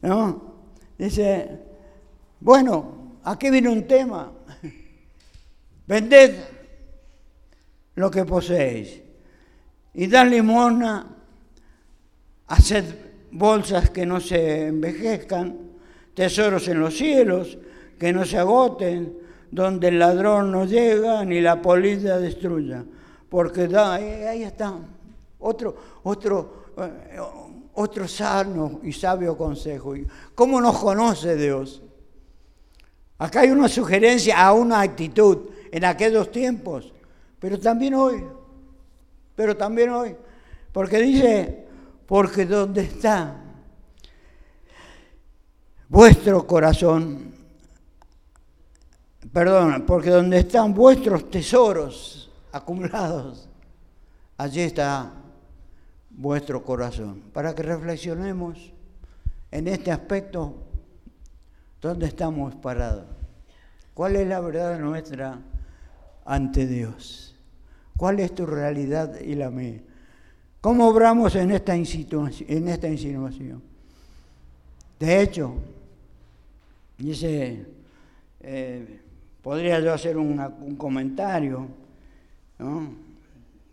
¿no? 0.01 0.53
Dice, 0.97 1.59
bueno, 2.41 3.19
aquí 3.23 3.49
viene 3.49 3.69
un 3.69 3.87
tema. 3.87 4.33
Vended 5.91 6.35
lo 7.95 8.09
que 8.09 8.23
poseéis 8.23 9.01
y 9.93 10.07
dan 10.07 10.29
limona, 10.29 11.05
haced 12.47 12.85
bolsas 13.29 13.89
que 13.89 14.05
no 14.05 14.21
se 14.21 14.67
envejezcan, 14.67 15.59
tesoros 16.13 16.69
en 16.69 16.79
los 16.79 16.95
cielos 16.95 17.57
que 17.99 18.13
no 18.13 18.23
se 18.23 18.37
agoten, 18.37 19.17
donde 19.51 19.89
el 19.89 19.99
ladrón 19.99 20.49
no 20.49 20.63
llega 20.63 21.25
ni 21.25 21.41
la 21.41 21.61
polilla 21.61 22.17
destruya. 22.19 22.85
Porque 23.27 23.67
da, 23.67 23.95
ahí 23.95 24.43
está, 24.43 24.73
otro, 25.39 25.75
otro, 26.03 26.71
eh, 26.77 27.19
otro 27.73 28.07
sano 28.07 28.79
y 28.81 28.93
sabio 28.93 29.35
consejo. 29.35 29.95
¿Cómo 30.35 30.61
nos 30.61 30.79
conoce 30.79 31.35
Dios? 31.35 31.81
Acá 33.17 33.41
hay 33.41 33.51
una 33.51 33.67
sugerencia 33.67 34.39
a 34.39 34.53
una 34.53 34.79
actitud 34.79 35.49
en 35.71 35.85
aquellos 35.85 36.31
tiempos, 36.31 36.93
pero 37.39 37.59
también 37.59 37.93
hoy, 37.93 38.23
pero 39.35 39.55
también 39.55 39.89
hoy, 39.89 40.15
porque 40.71 40.99
dice, 40.99 41.65
porque 42.05 42.45
donde 42.45 42.81
está 42.81 43.41
vuestro 45.87 46.45
corazón, 46.45 47.33
perdón, 49.31 49.85
porque 49.87 50.09
donde 50.09 50.39
están 50.39 50.73
vuestros 50.73 51.29
tesoros 51.31 52.29
acumulados, 52.51 53.47
allí 54.37 54.61
está 54.61 55.13
vuestro 56.09 56.63
corazón. 56.63 57.21
Para 57.33 57.55
que 57.55 57.63
reflexionemos 57.63 58.73
en 59.49 59.67
este 59.67 59.91
aspecto, 59.91 60.55
¿dónde 61.81 62.07
estamos 62.07 62.55
parados? 62.55 63.05
¿Cuál 63.93 64.15
es 64.15 64.27
la 64.27 64.39
verdad 64.39 64.79
nuestra 64.79 65.39
ante 66.31 66.67
Dios? 66.67 67.35
¿Cuál 67.97 68.19
es 68.19 68.33
tu 68.33 68.45
realidad 68.45 69.19
y 69.19 69.35
la 69.35 69.49
mía? 69.49 69.81
¿Cómo 70.61 70.87
obramos 70.87 71.35
en 71.35 71.51
esta, 71.51 71.75
en 71.75 72.67
esta 72.67 72.87
insinuación? 72.87 73.61
De 74.99 75.21
hecho, 75.21 75.55
dice, 76.97 77.65
eh, 78.41 79.01
Podría 79.41 79.79
yo 79.79 79.91
hacer 79.91 80.17
un 80.17 80.75
comentario, 80.77 81.67
¿no? 82.59 82.93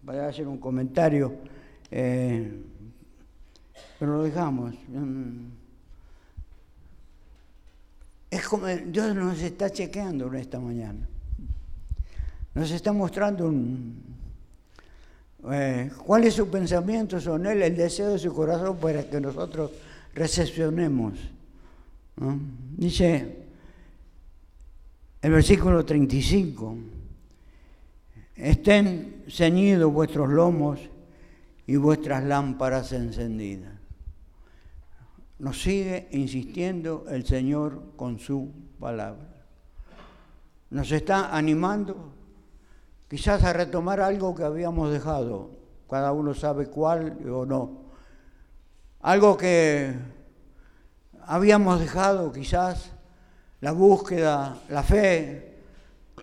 Podría 0.05 0.29
hacer 0.29 0.49
un 0.49 0.57
comentario, 0.57 1.35
eh, 1.91 2.51
pero 3.99 4.17
lo 4.17 4.23
dejamos. 4.23 4.75
Es 8.31 8.49
como 8.49 8.67
Dios 8.67 9.15
nos 9.15 9.43
está 9.43 9.69
chequeando 9.69 10.33
esta 10.33 10.59
mañana. 10.59 11.07
Nos 12.59 12.73
está 12.73 12.93
mostrando 12.93 13.47
un, 13.47 14.03
eh, 15.49 15.93
cuál 16.05 16.25
es 16.25 16.35
su 16.35 16.51
pensamiento 16.51 17.21
sobre 17.21 17.53
Él, 17.53 17.63
el 17.63 17.77
deseo 17.77 18.11
de 18.11 18.19
su 18.19 18.35
corazón 18.35 18.79
para 18.79 19.09
que 19.09 19.21
nosotros 19.21 19.71
recepcionemos. 20.13 21.13
Dice, 22.77 23.37
el 25.23 25.31
versículo 25.31 25.85
35. 25.85 26.79
Estén 28.35 29.23
ceñidos 29.29 29.93
vuestros 29.93 30.29
lomos 30.29 30.81
y 31.65 31.77
vuestras 31.77 32.25
lámparas 32.25 32.91
encendidas. 32.91 33.75
Nos 35.39 35.63
sigue 35.63 36.09
insistiendo 36.11 37.05
el 37.09 37.25
Señor 37.25 37.93
con 37.95 38.19
su 38.19 38.51
palabra. 38.81 39.45
Nos 40.71 40.91
está 40.91 41.37
animando 41.37 42.18
quizás 43.09 43.43
a 43.45 43.53
retomar 43.53 44.01
algo 44.01 44.35
que 44.35 44.45
habíamos 44.45 44.93
dejado. 44.93 45.51
Cada 45.89 46.13
uno 46.13 46.35
sabe 46.35 46.67
cuál 46.67 47.19
o 47.31 47.47
no. 47.47 47.89
Algo 49.01 49.37
que 49.37 49.95
habíamos 51.23 51.81
dejado 51.81 52.31
quizás 52.33 52.93
la 53.61 53.73
búsqueda, 53.73 54.59
la 54.69 54.83
fe, 54.83 55.57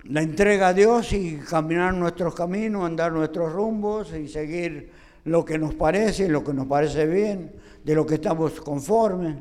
la 0.06 0.21
entrega 0.21 0.69
a 0.69 0.74
Dios 0.74 1.12
y 1.13 1.38
caminar 1.38 1.93
nuestros 1.93 2.36
caminos, 2.36 2.86
andar 2.86 3.12
nuestros 3.12 3.52
rumbos 3.52 4.13
y 4.13 4.28
seguir 4.28 4.91
lo 5.26 5.43
que 5.43 5.58
nos 5.58 5.74
parece, 5.74 6.30
lo 6.30 6.43
que 6.43 6.54
nos 6.54 6.67
parece 6.67 7.08
bien, 7.08 7.52
de 7.84 7.95
lo 7.95 8.06
que 8.06 8.15
estamos 8.15 8.62
conformes. 8.62 9.36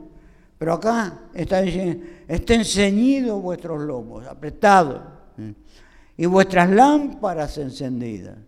Pero 0.56 0.72
acá 0.72 1.24
está 1.34 1.60
diciendo, 1.60 2.04
estén 2.26 2.64
ceñidos 2.64 3.42
vuestros 3.42 3.82
lomos, 3.82 4.26
apretados, 4.26 5.02
y 6.16 6.26
vuestras 6.26 6.70
lámparas 6.70 7.58
encendidas. 7.58 8.38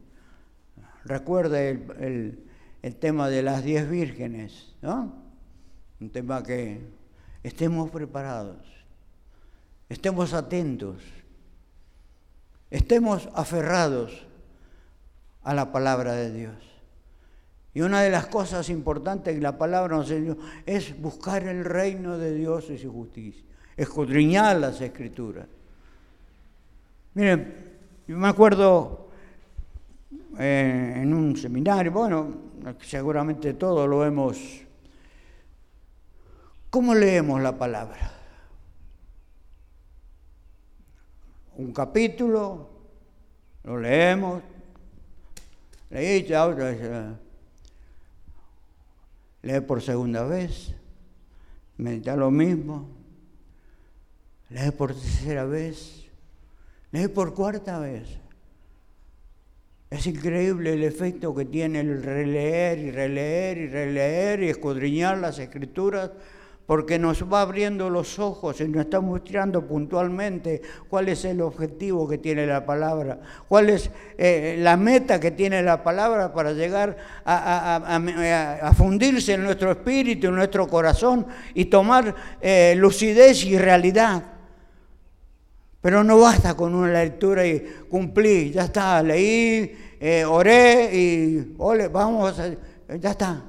Recuerda 1.04 1.60
el, 1.60 2.44
el 2.82 2.96
tema 2.96 3.28
de 3.28 3.42
las 3.42 3.62
diez 3.64 3.88
vírgenes, 3.88 4.74
¿no? 4.82 5.12
Un 6.00 6.10
tema 6.10 6.42
que 6.42 6.80
estemos 7.42 7.90
preparados 7.90 8.76
estemos 9.88 10.32
atentos, 10.32 10.96
estemos 12.70 13.28
aferrados 13.34 14.26
a 15.42 15.54
la 15.54 15.72
palabra 15.72 16.14
de 16.14 16.32
Dios. 16.32 16.54
Y 17.72 17.82
una 17.82 18.00
de 18.00 18.10
las 18.10 18.26
cosas 18.26 18.70
importantes 18.70 19.34
que 19.34 19.40
la 19.40 19.58
palabra 19.58 19.96
nos 19.96 20.10
enseñó 20.10 20.38
es 20.64 20.98
buscar 21.00 21.44
el 21.44 21.64
reino 21.64 22.16
de 22.18 22.34
Dios 22.34 22.70
y 22.70 22.78
su 22.78 22.90
justicia, 22.90 23.44
escudriñar 23.76 24.56
las 24.56 24.80
escrituras. 24.80 25.46
Miren, 27.16 27.78
yo 28.06 28.18
me 28.18 28.28
acuerdo 28.28 29.08
eh, 30.38 30.92
en 30.96 31.14
un 31.14 31.34
seminario, 31.34 31.90
bueno, 31.90 32.28
seguramente 32.82 33.54
todos 33.54 33.88
lo 33.88 34.04
hemos... 34.04 34.38
¿Cómo 36.68 36.94
leemos 36.94 37.40
la 37.40 37.56
palabra? 37.56 38.12
un 41.56 41.72
capítulo, 41.72 42.68
lo 43.64 43.80
leemos, 43.80 44.42
leí, 45.88 46.22
ya 46.22 46.46
lee 49.40 49.60
por 49.62 49.80
segunda 49.80 50.22
vez, 50.24 50.74
medita 51.78 52.14
lo 52.14 52.30
mismo, 52.30 52.90
lee 54.50 54.70
por 54.70 54.92
tercera 54.92 55.46
vez, 55.46 56.05
lee 56.92 57.08
por 57.08 57.34
cuarta 57.34 57.78
vez. 57.78 58.18
Es 59.88 60.06
increíble 60.06 60.72
el 60.74 60.82
efecto 60.82 61.34
que 61.34 61.44
tiene 61.44 61.80
el 61.80 62.02
releer 62.02 62.78
y 62.78 62.90
releer 62.90 63.58
y 63.58 63.68
releer 63.68 64.42
y 64.42 64.48
escudriñar 64.48 65.18
las 65.18 65.38
escrituras 65.38 66.10
porque 66.66 66.98
nos 66.98 67.22
va 67.32 67.42
abriendo 67.42 67.88
los 67.88 68.18
ojos 68.18 68.60
y 68.60 68.68
nos 68.68 68.84
está 68.84 69.00
mostrando 69.00 69.66
puntualmente 69.66 70.60
cuál 70.88 71.08
es 71.08 71.24
el 71.24 71.40
objetivo 71.40 72.08
que 72.08 72.18
tiene 72.18 72.46
la 72.46 72.66
palabra, 72.66 73.20
cuál 73.48 73.70
es 73.70 73.90
eh, 74.18 74.56
la 74.58 74.76
meta 74.76 75.20
que 75.20 75.30
tiene 75.30 75.62
la 75.62 75.82
palabra 75.82 76.32
para 76.32 76.52
llegar 76.52 76.96
a, 77.24 78.72
fundirse 78.76 79.34
en 79.34 79.44
nuestro 79.44 79.70
espíritu, 79.70 80.26
en 80.26 80.34
nuestro 80.34 80.66
corazón 80.66 81.26
y 81.54 81.66
tomar 81.66 82.14
eh, 82.40 82.74
lucidez 82.76 83.44
y 83.44 83.56
realidad. 83.56 84.35
Pero 85.86 86.02
no 86.02 86.18
basta 86.18 86.56
con 86.56 86.74
una 86.74 86.92
lectura 86.92 87.46
y 87.46 87.60
cumplí, 87.88 88.50
ya 88.50 88.64
está, 88.64 89.00
leí, 89.04 89.72
eh, 90.00 90.24
oré 90.24 90.90
y 90.92 91.54
ole, 91.58 91.86
vamos, 91.86 92.36
ya 93.00 93.10
está. 93.12 93.44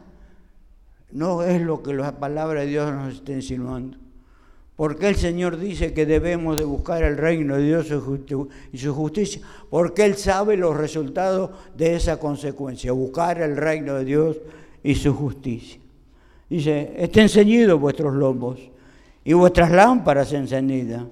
No 1.13 1.41
es 1.41 1.59
lo 1.59 1.81
que 1.81 1.95
la 1.95 2.19
palabra 2.19 2.59
de 2.59 2.67
Dios 2.67 2.93
nos 2.93 3.15
está 3.15 3.31
insinuando. 3.31 3.97
porque 4.75 5.07
el 5.07 5.15
Señor 5.15 5.57
dice 5.57 5.93
que 5.93 6.05
debemos 6.05 6.57
de 6.57 6.63
buscar 6.63 7.01
el 7.01 7.17
reino 7.17 7.55
de 7.55 7.63
Dios 7.63 7.87
y 8.71 8.77
su 8.77 8.93
justicia, 8.93 9.41
porque 9.71 10.05
Él 10.05 10.15
sabe 10.15 10.57
los 10.57 10.77
resultados 10.77 11.49
de 11.75 11.95
esa 11.95 12.19
consecuencia, 12.19 12.91
buscar 12.91 13.41
el 13.41 13.57
reino 13.57 13.95
de 13.95 14.05
Dios 14.05 14.37
y 14.83 14.93
su 14.93 15.11
justicia. 15.15 15.81
Dice, 16.47 16.93
estén 16.97 17.29
ceñidos 17.29 17.79
vuestros 17.79 18.13
lomos 18.13 18.59
y 19.23 19.33
vuestras 19.33 19.71
lámparas 19.71 20.31
encendidas, 20.33 21.03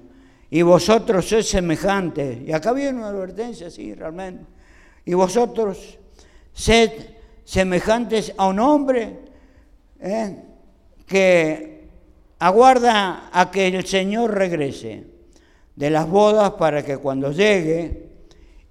y 0.50 0.62
vosotros 0.62 1.28
sois 1.28 1.48
semejantes. 1.48 2.38
Y 2.46 2.52
acá 2.52 2.72
viene 2.72 2.98
una 2.98 3.08
advertencia, 3.08 3.70
sí, 3.70 3.94
realmente. 3.94 4.44
Y 5.04 5.14
vosotros 5.14 5.98
sed 6.52 6.90
semejantes 7.44 8.32
a 8.36 8.48
un 8.48 8.58
hombre 8.58 9.20
¿eh? 10.00 10.42
que 11.06 11.88
aguarda 12.38 13.30
a 13.32 13.50
que 13.50 13.68
el 13.68 13.86
Señor 13.86 14.34
regrese 14.34 15.06
de 15.74 15.90
las 15.90 16.08
bodas 16.08 16.52
para 16.52 16.84
que 16.84 16.96
cuando 16.96 17.32
llegue 17.32 18.08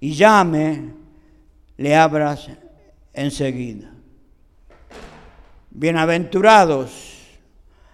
y 0.00 0.14
llame, 0.14 0.92
le 1.76 1.94
abras 1.94 2.48
enseguida. 3.12 3.92
Bienaventurados 5.70 7.16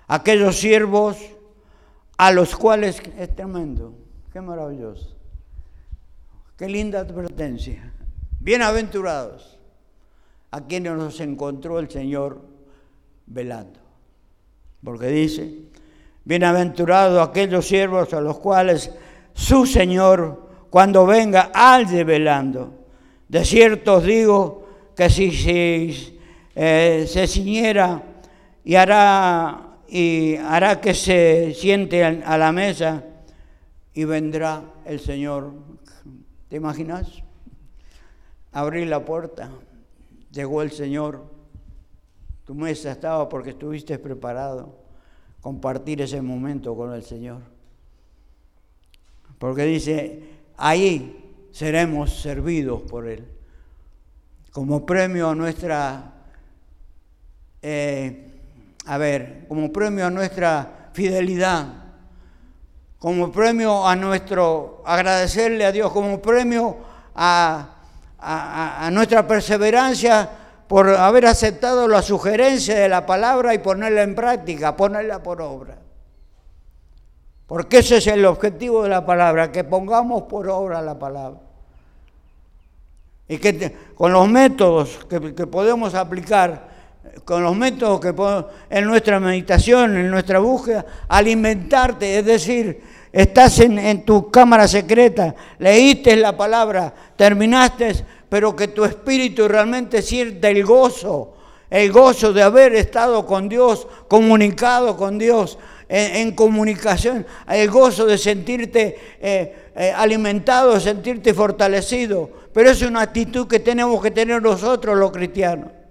aquellos 0.09 0.57
siervos 0.57 1.17
a 2.23 2.31
los 2.31 2.55
cuales 2.55 3.03
es 3.19 3.35
tremendo, 3.35 3.95
qué 4.33 4.41
maravilloso, 4.41 5.17
qué 6.57 6.69
linda 6.69 7.01
advertencia. 7.01 7.93
Bienaventurados 8.39 9.59
a 10.53 10.61
quienes 10.61 10.93
nos 10.93 11.19
encontró 11.19 11.81
el 11.81 11.91
Señor 11.91 12.41
velando 13.27 13.81
porque 14.85 15.09
dice, 15.09 15.51
bienaventurados 16.25 17.29
aquellos 17.29 17.67
siervos 17.67 18.15
a 18.15 18.21
los 18.21 18.39
cuales 18.39 18.93
su 19.35 19.67
Señor, 19.67 20.49
cuando 20.71 21.05
venga, 21.07 21.51
halle 21.53 22.05
velando. 22.05 22.85
De 23.29 23.45
cierto 23.45 23.95
os 23.95 24.05
digo 24.05 24.69
que 24.95 25.11
si, 25.11 26.17
eh, 26.55 27.05
se 27.09 27.27
ciñera 27.27 28.01
y 28.65 28.77
hará, 28.77 29.72
y 29.95 30.37
hará 30.37 30.81
que 30.81 30.95
se 30.95 31.53
siente 31.55 32.03
a 32.03 32.39
la 32.39 32.51
mesa 32.51 33.05
y 33.93 34.05
vendrá 34.05 34.65
el 34.87 35.01
Señor. 35.01 35.53
¿Te 36.49 36.57
imaginas? 36.57 37.23
Abrir 38.53 38.89
la 38.89 39.05
puerta, 39.05 39.51
llegó 40.31 40.63
el 40.63 40.71
Señor 40.71 41.33
tu 42.45 42.55
mesa 42.55 42.91
estaba 42.91 43.29
porque 43.29 43.51
estuviste 43.51 43.99
preparado 43.99 44.75
compartir 45.41 46.03
ese 46.03 46.21
momento 46.21 46.77
con 46.77 46.93
el 46.93 47.03
Señor. 47.03 47.41
Porque 49.39 49.65
dice, 49.65 50.23
ahí 50.57 51.49
seremos 51.53 52.21
servidos 52.21 52.83
por 52.83 53.09
Él. 53.09 53.27
Como 54.51 54.85
premio 54.85 55.31
a 55.31 55.35
nuestra, 55.35 56.13
eh, 57.63 58.32
a 58.87 58.99
ver, 58.99 59.47
como 59.49 59.73
premio 59.73 60.07
a 60.07 60.11
nuestra 60.11 60.91
fidelidad, 60.93 61.67
como 62.99 63.33
premio 63.33 63.87
a 63.87 63.97
nuestro 63.97 64.83
agradecerle 64.85 65.67
a 65.67 65.73
Dios, 65.73 65.93
como 65.93 66.21
premio 66.21 66.77
a, 67.15 67.69
nuestra 68.93 69.27
perseverancia 69.27 70.31
por 70.69 70.89
haber 70.89 71.27
aceptado 71.27 71.89
la 71.89 72.01
sugerencia 72.01 72.79
de 72.79 72.89
la 72.89 73.05
palabra 73.05 73.55
y 73.55 73.59
ponerla 73.59 74.03
en 74.03 74.15
práctica, 74.15 74.77
ponerla 74.77 75.23
por 75.23 75.43
obra. 75.43 75.79
Porque 77.47 77.79
ese 77.79 77.97
es 77.97 78.07
el 78.07 78.25
objetivo 78.25 78.85
de 78.85 78.89
la 78.89 79.05
palabra, 79.05 79.53
que 79.53 79.65
pongamos 79.65 80.23
por 80.23 80.49
obra 80.49 80.81
la 80.81 80.99
palabra. 80.99 81.41
Y 83.29 83.39
que 83.39 83.77
con 83.95 84.13
los 84.13 84.29
métodos 84.29 85.01
que, 85.09 85.47
podemos 85.47 85.95
aplicar, 85.95 86.72
con 87.25 87.43
los 87.43 87.57
métodos 87.57 88.01
que 88.01 88.13
podemos, 88.13 88.47
en 88.69 88.85
nuestra 88.85 89.21
meditación, 89.21 89.97
en 89.97 90.11
nuestra 90.11 90.39
búsqueda, 90.39 90.85
alimentarte, 91.09 92.19
es 92.19 92.25
decir, 92.25 92.81
estás 93.13 93.61
en, 93.61 93.79
en 93.79 94.05
tu 94.05 94.31
cámara 94.31 94.67
secreta, 94.67 95.35
leíste 95.59 96.17
la 96.17 96.37
palabra, 96.37 96.93
terminaste 97.17 97.95
pero 98.33 98.57
que 98.57 98.69
tu 98.69 98.83
espíritu 98.87 99.47
realmente 99.47 100.01
sienta 100.01 100.49
el 100.49 100.65
gozo, 100.65 101.35
el 101.69 101.93
gozo 101.93 102.33
de 102.33 102.43
haber 102.43 102.75
estado 102.75 103.27
con 103.27 103.47
Dios, 103.47 103.87
comunicado 104.09 104.97
con 104.97 105.19
Dios, 105.19 105.59
en, 105.87 106.33
comunicación, 106.33 107.27
el 107.47 107.71
gozo 107.71 108.07
de 108.07 108.17
sentirte 108.17 108.99
eh, 109.21 109.71
eh, 109.77 109.93
alimentado, 109.95 110.81
sentirte 110.81 111.35
fortalecido. 111.35 112.31
Pero 112.55 112.71
es 112.71 112.81
una 112.81 113.03
actitud 113.03 113.47
que 113.47 113.61
tenemos 113.61 114.03
que 114.03 114.11
tener 114.11 114.41
nosotros 114.41 114.97
los 114.97 115.13
cristianos. 115.13 115.82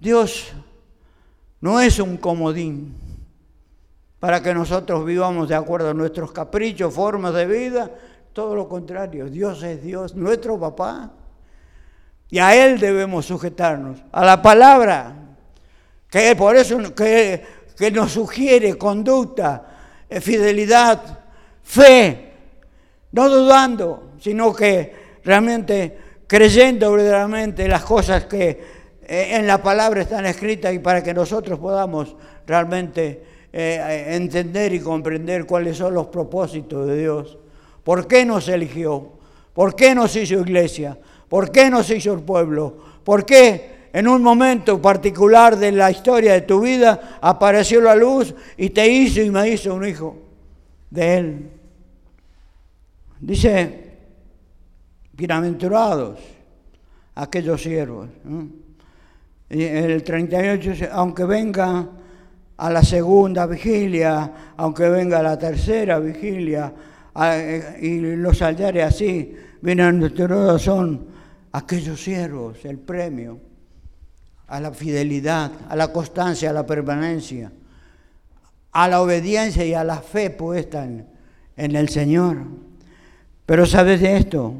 Dios 0.00 0.52
no 1.60 1.80
es 1.80 1.98
un 1.98 2.16
comodín 2.16 2.96
para 4.18 4.42
que 4.42 4.52
nosotros 4.52 5.04
vivamos 5.04 5.48
de 5.48 5.54
acuerdo 5.54 5.90
a 5.90 5.94
nuestros 5.94 6.32
caprichos, 6.32 6.92
formas 6.92 7.34
de 7.34 7.46
vida 7.46 7.90
todo 8.32 8.54
lo 8.54 8.68
contrario, 8.68 9.26
Dios 9.26 9.62
es 9.62 9.82
Dios, 9.82 10.14
nuestro 10.14 10.58
papá. 10.58 11.10
Y 12.28 12.38
a 12.38 12.54
Él 12.54 12.78
debemos 12.78 13.26
sujetarnos, 13.26 13.98
a 14.12 14.24
la 14.24 14.40
palabra, 14.40 15.16
que 16.08 16.36
por 16.36 16.56
eso 16.56 16.94
que, 16.94 17.44
que 17.76 17.90
nos 17.90 18.12
sugiere 18.12 18.78
conducta, 18.78 19.66
eh, 20.08 20.20
fidelidad, 20.20 21.18
fe, 21.62 22.32
no 23.12 23.28
dudando, 23.28 24.12
sino 24.20 24.54
que 24.54 25.18
realmente 25.24 25.98
creyendo 26.28 26.92
verdaderamente 26.92 27.66
las 27.66 27.84
cosas 27.84 28.26
que 28.26 28.79
en 29.12 29.46
la 29.46 29.62
palabra 29.62 30.02
están 30.02 30.24
escritas 30.26 30.72
y 30.72 30.78
para 30.78 31.02
que 31.02 31.12
nosotros 31.12 31.58
podamos 31.58 32.16
realmente 32.46 33.24
eh, 33.52 34.04
entender 34.10 34.72
y 34.72 34.80
comprender 34.80 35.46
cuáles 35.46 35.76
son 35.76 35.94
los 35.94 36.06
propósitos 36.06 36.86
de 36.86 36.98
Dios 36.98 37.38
¿Por 37.84 38.06
qué 38.06 38.24
nos 38.24 38.48
eligió? 38.48 39.08
¿Por 39.52 39.74
qué 39.74 39.94
nos 39.94 40.14
hizo 40.16 40.34
iglesia? 40.40 40.98
¿Por 41.28 41.50
qué 41.50 41.70
nos 41.70 41.90
hizo 41.90 42.12
el 42.12 42.20
pueblo? 42.20 42.76
¿Por 43.04 43.24
qué 43.24 43.88
en 43.92 44.06
un 44.06 44.22
momento 44.22 44.80
particular 44.80 45.56
de 45.56 45.72
la 45.72 45.90
historia 45.90 46.34
de 46.34 46.42
tu 46.42 46.60
vida 46.60 47.18
apareció 47.20 47.80
la 47.80 47.94
luz 47.94 48.34
y 48.56 48.70
te 48.70 48.88
hizo 48.88 49.20
y 49.22 49.30
me 49.30 49.48
hizo 49.48 49.74
un 49.74 49.86
hijo 49.86 50.16
de 50.90 51.14
él? 51.16 51.50
Dice, 53.18 53.96
bienaventurados 55.12 56.18
aquellos 57.14 57.62
siervos. 57.62 58.08
El 59.50 60.04
38, 60.04 60.88
aunque 60.92 61.24
venga 61.24 61.88
a 62.56 62.70
la 62.70 62.84
segunda 62.84 63.46
vigilia, 63.46 64.32
aunque 64.56 64.88
venga 64.88 65.18
a 65.18 65.22
la 65.22 65.38
tercera 65.38 65.98
vigilia, 65.98 66.72
eh, 67.20 67.78
y 67.82 68.00
los 68.16 68.40
altares 68.42 68.84
así, 68.84 69.34
bienaventurados 69.60 70.62
son 70.62 71.06
aquellos 71.52 72.00
siervos, 72.00 72.64
el 72.64 72.78
premio 72.78 73.40
a 74.46 74.60
la 74.60 74.72
fidelidad, 74.72 75.50
a 75.68 75.74
la 75.74 75.92
constancia, 75.92 76.50
a 76.50 76.52
la 76.52 76.66
permanencia, 76.66 77.52
a 78.72 78.88
la 78.88 79.00
obediencia 79.00 79.64
y 79.64 79.74
a 79.74 79.82
la 79.82 79.96
fe 79.96 80.30
puesta 80.30 80.84
en, 80.84 81.06
en 81.56 81.76
el 81.76 81.88
Señor. 81.88 82.38
Pero 83.46 83.66
sabes 83.66 84.00
de 84.00 84.16
esto, 84.16 84.54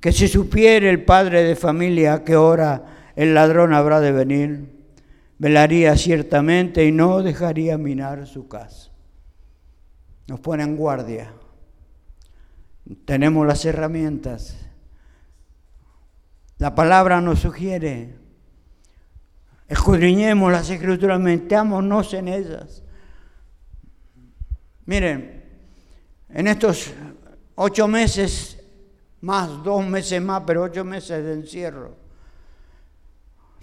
que 0.00 0.12
si 0.12 0.28
supiera 0.28 0.88
el 0.88 1.04
padre 1.04 1.42
de 1.42 1.56
familia 1.56 2.14
a 2.14 2.24
qué 2.24 2.36
hora 2.36 2.97
el 3.18 3.34
ladrón 3.34 3.74
habrá 3.74 4.00
de 4.00 4.12
venir, 4.12 4.86
velaría 5.38 5.96
ciertamente 5.96 6.84
y 6.84 6.92
no 6.92 7.22
dejaría 7.22 7.76
minar 7.78 8.26
su 8.26 8.48
casa 8.48 8.88
nos 10.28 10.40
pone 10.40 10.62
en 10.62 10.76
guardia. 10.76 11.32
Tenemos 13.04 13.46
las 13.46 13.64
herramientas. 13.64 14.56
La 16.58 16.74
palabra 16.74 17.20
nos 17.20 17.40
sugiere. 17.40 18.14
Escudriñemos 19.66 20.52
las 20.52 20.68
escrituras, 20.70 21.18
metámonos 21.18 22.12
en 22.14 22.28
ellas. 22.28 22.82
Miren, 24.84 25.44
en 26.28 26.46
estos 26.46 26.92
ocho 27.54 27.88
meses, 27.88 28.62
más, 29.20 29.62
dos 29.62 29.86
meses 29.86 30.22
más, 30.22 30.42
pero 30.46 30.62
ocho 30.62 30.84
meses 30.84 31.24
de 31.24 31.32
encierro, 31.34 31.96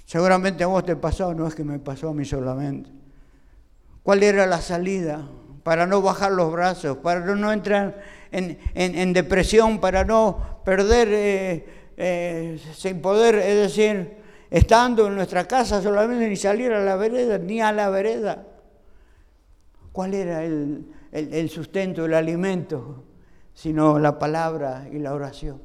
seguramente 0.06 0.64
a 0.64 0.68
vos 0.68 0.86
te 0.86 0.96
pasó, 0.96 1.34
no 1.34 1.48
es 1.48 1.56
que 1.56 1.64
me 1.64 1.80
pasó 1.80 2.10
a 2.10 2.14
mí 2.14 2.26
solamente. 2.26 2.90
¿Cuál 4.04 4.24
era 4.24 4.46
la 4.46 4.62
salida? 4.62 5.28
para 5.66 5.88
no 5.88 6.00
bajar 6.00 6.32
los 6.32 6.52
brazos, 6.52 6.98
para 6.98 7.22
no 7.22 7.52
entrar 7.52 8.00
en, 8.32 9.14
depresión, 9.14 9.80
para 9.80 10.04
no 10.04 10.62
perder 10.64 11.08
eh, 11.12 11.66
eh, 11.98 12.60
sin 12.76 13.02
poder, 13.02 13.34
es 13.34 13.56
decir, 13.56 14.14
estando 14.52 15.08
en 15.08 15.16
nuestra 15.16 15.48
casa 15.48 15.82
solamente 15.82 16.30
ni 16.30 16.36
salir 16.36 16.72
a 16.72 16.82
la 16.82 16.96
vereda, 16.98 17.40
ni 17.40 17.62
a 17.62 17.72
la 17.72 17.90
vereda. 17.90 18.46
¿Cuál 19.92 20.14
era 20.14 20.44
el, 20.44 20.86
el 21.12 21.50
sustento, 21.50 22.06
el 22.06 22.14
alimento? 22.14 23.04
Sino 23.56 23.98
la 23.98 24.20
palabra 24.20 24.88
y 24.92 25.00
la 25.00 25.16
oración. 25.16 25.64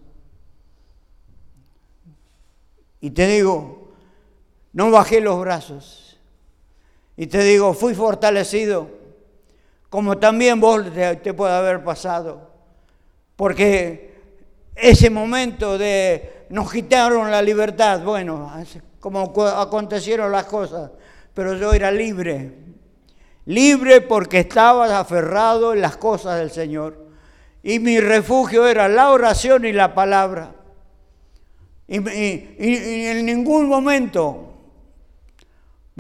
Y 3.03 3.11
te 3.11 3.27
digo, 3.27 3.80
no 4.73 4.91
bajé 4.91 5.21
los 5.21 5.41
brazos. 5.41 6.19
Y 7.17 7.27
te 7.27 7.43
digo, 7.43 7.75
fui 7.75 7.95
fortalecido, 7.95 8.89
como 9.89 10.19
también 10.19 10.61
vos 10.61 10.85
te, 10.93 11.35
puede 11.35 11.53
haber 11.53 11.85
pasado. 11.85 12.49
Porque 13.37 14.15
ese 14.75 15.11
momento 15.11 15.77
de 15.77 16.47
nos 16.51 16.73
quitaron 16.73 17.31
la 17.31 17.43
libertad, 17.43 18.03
bueno, 18.03 18.51
como 19.01 19.33
acontecieron 19.47 20.33
las 20.33 20.45
cosas, 20.45 20.91
pero 21.35 21.55
yo 21.55 21.73
era 21.73 21.91
libre. 21.91 22.55
Libre 23.47 24.01
porque 24.01 24.41
estaba 24.41 24.99
aferrado 24.99 25.73
en 25.73 25.81
las 25.81 25.97
cosas 25.97 26.39
del 26.39 26.51
Señor. 26.51 27.07
Y 27.63 27.79
mi 27.79 28.01
refugio 28.01 28.67
era 28.67 28.89
la 28.89 29.11
oración 29.11 29.65
y 29.65 29.73
la 29.73 29.95
palabra. 29.95 30.55
Y, 31.89 31.97
en 31.99 33.27
ningún 33.27 33.69
momento 33.69 34.50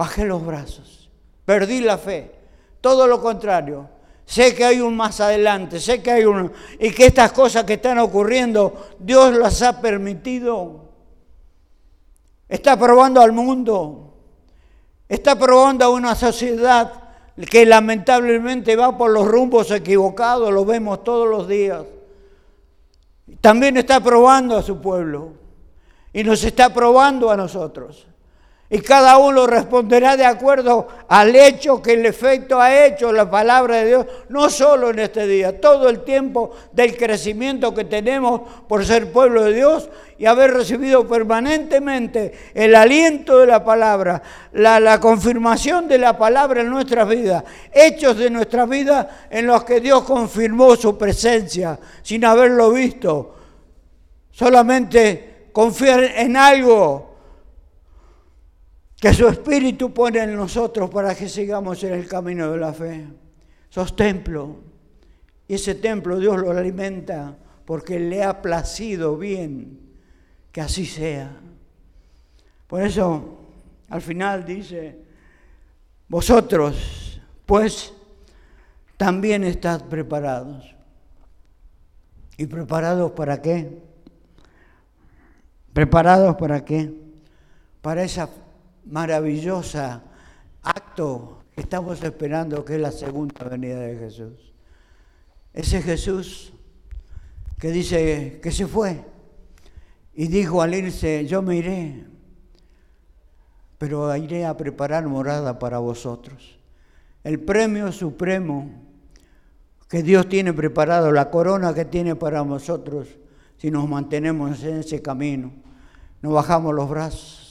bajé 0.00 0.24
los 0.24 0.42
brazos, 0.46 1.10
perdí 1.44 1.82
la 1.82 1.98
fe, 1.98 2.32
todo 2.80 3.06
lo 3.06 3.20
contrario. 3.20 3.86
Sé 4.24 4.54
que 4.54 4.64
hay 4.64 4.80
un 4.80 4.96
más 4.96 5.20
adelante, 5.20 5.78
sé 5.78 6.00
que 6.02 6.10
hay 6.10 6.24
un... 6.24 6.50
y 6.78 6.90
que 6.90 7.04
estas 7.04 7.32
cosas 7.32 7.64
que 7.64 7.74
están 7.74 7.98
ocurriendo, 7.98 8.92
Dios 8.98 9.34
las 9.34 9.60
ha 9.60 9.78
permitido. 9.78 10.86
Está 12.48 12.78
probando 12.78 13.20
al 13.20 13.32
mundo, 13.32 14.14
está 15.06 15.38
probando 15.38 15.84
a 15.84 15.90
una 15.90 16.14
sociedad 16.14 16.94
que 17.50 17.66
lamentablemente 17.66 18.76
va 18.76 18.96
por 18.96 19.10
los 19.10 19.28
rumbos 19.28 19.70
equivocados, 19.70 20.50
lo 20.50 20.64
vemos 20.64 21.04
todos 21.04 21.28
los 21.28 21.46
días. 21.46 21.84
También 23.42 23.76
está 23.76 24.00
probando 24.00 24.56
a 24.56 24.62
su 24.62 24.80
pueblo 24.80 25.32
y 26.14 26.24
nos 26.24 26.42
está 26.42 26.72
probando 26.72 27.30
a 27.30 27.36
nosotros. 27.36 28.06
Y 28.72 28.82
cada 28.82 29.18
uno 29.18 29.48
responderá 29.48 30.16
de 30.16 30.24
acuerdo 30.24 30.86
al 31.08 31.34
hecho 31.34 31.82
que 31.82 31.94
el 31.94 32.06
efecto 32.06 32.60
ha 32.60 32.86
hecho 32.86 33.12
la 33.12 33.28
palabra 33.28 33.78
de 33.78 33.86
Dios, 33.86 34.06
no 34.28 34.48
solo 34.48 34.90
en 34.90 35.00
este 35.00 35.26
día, 35.26 35.60
todo 35.60 35.88
el 35.88 36.04
tiempo 36.04 36.52
del 36.70 36.96
crecimiento 36.96 37.74
que 37.74 37.84
tenemos 37.84 38.42
por 38.68 38.86
ser 38.86 39.10
pueblo 39.10 39.42
de 39.42 39.54
Dios 39.54 39.90
y 40.18 40.26
haber 40.26 40.52
recibido 40.52 41.04
permanentemente 41.08 42.52
el 42.54 42.76
aliento 42.76 43.40
de 43.40 43.48
la 43.48 43.64
palabra, 43.64 44.22
la, 44.52 44.78
la 44.78 45.00
confirmación 45.00 45.88
de 45.88 45.98
la 45.98 46.16
palabra 46.16 46.60
en 46.60 46.70
nuestras 46.70 47.08
vidas, 47.08 47.42
hechos 47.72 48.18
de 48.18 48.30
nuestras 48.30 48.68
vidas 48.68 49.04
en 49.30 49.48
los 49.48 49.64
que 49.64 49.80
Dios 49.80 50.04
confirmó 50.04 50.76
su 50.76 50.96
presencia 50.96 51.76
sin 52.02 52.24
haberlo 52.24 52.70
visto. 52.70 53.34
Solamente 54.30 55.48
confiar 55.52 56.04
en 56.04 56.36
algo 56.36 57.09
que 59.00 59.14
su 59.14 59.26
Espíritu 59.26 59.94
pone 59.94 60.18
en 60.22 60.36
nosotros 60.36 60.90
para 60.90 61.14
que 61.14 61.26
sigamos 61.26 61.82
en 61.84 61.94
el 61.94 62.06
camino 62.06 62.52
de 62.52 62.58
la 62.58 62.74
fe. 62.74 63.06
Sos 63.70 63.96
templo. 63.96 64.58
Y 65.48 65.54
ese 65.54 65.74
templo 65.76 66.18
Dios 66.18 66.38
lo 66.38 66.50
alimenta 66.50 67.34
porque 67.64 67.98
le 67.98 68.22
ha 68.22 68.42
placido 68.42 69.16
bien 69.16 69.80
que 70.52 70.60
así 70.60 70.84
sea. 70.84 71.34
Por 72.66 72.82
eso, 72.82 73.38
al 73.88 74.02
final 74.02 74.44
dice, 74.44 74.98
vosotros, 76.06 77.20
pues, 77.46 77.94
también 78.98 79.44
estad 79.44 79.82
preparados. 79.86 80.74
¿Y 82.36 82.46
preparados 82.46 83.12
para 83.12 83.40
qué? 83.40 83.82
¿Preparados 85.72 86.36
para 86.36 86.64
qué? 86.64 86.92
Para 87.80 88.02
esa 88.02 88.28
maravillosa 88.90 90.02
acto 90.62 91.44
que 91.54 91.62
estamos 91.62 92.02
esperando, 92.02 92.64
que 92.64 92.74
es 92.74 92.80
la 92.80 92.92
segunda 92.92 93.44
venida 93.44 93.80
de 93.80 93.96
Jesús. 93.96 94.52
Ese 95.52 95.82
Jesús 95.82 96.52
que 97.58 97.70
dice 97.70 98.40
que 98.42 98.52
se 98.52 98.66
fue 98.66 99.04
y 100.14 100.28
dijo 100.28 100.62
al 100.62 100.74
irse, 100.74 101.26
yo 101.26 101.42
me 101.42 101.56
iré, 101.56 102.06
pero 103.78 104.14
iré 104.16 104.44
a 104.44 104.56
preparar 104.56 105.06
morada 105.06 105.58
para 105.58 105.78
vosotros. 105.78 106.58
El 107.24 107.40
premio 107.40 107.92
supremo 107.92 108.70
que 109.88 110.02
Dios 110.02 110.28
tiene 110.28 110.52
preparado, 110.52 111.10
la 111.10 111.30
corona 111.30 111.74
que 111.74 111.84
tiene 111.84 112.14
para 112.14 112.44
nosotros, 112.44 113.08
si 113.56 113.70
nos 113.70 113.88
mantenemos 113.88 114.62
en 114.62 114.78
ese 114.78 115.02
camino. 115.02 115.52
No 116.22 116.30
bajamos 116.30 116.74
los 116.74 116.88
brazos. 116.88 117.49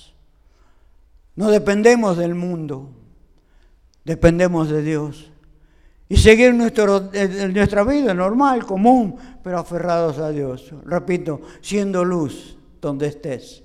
No 1.39 1.49
dependemos 1.49 2.17
del 2.17 2.35
mundo, 2.35 2.89
dependemos 4.03 4.67
de 4.69 4.81
Dios. 4.81 5.31
Y 6.09 6.17
seguir 6.17 6.53
nuestro, 6.53 7.09
nuestra 7.53 7.85
vida 7.85 8.13
normal, 8.13 8.65
común, 8.65 9.15
pero 9.41 9.57
aferrados 9.57 10.19
a 10.19 10.31
Dios. 10.31 10.73
Repito, 10.83 11.39
siendo 11.61 12.03
luz 12.03 12.57
donde 12.81 13.07
estés, 13.07 13.63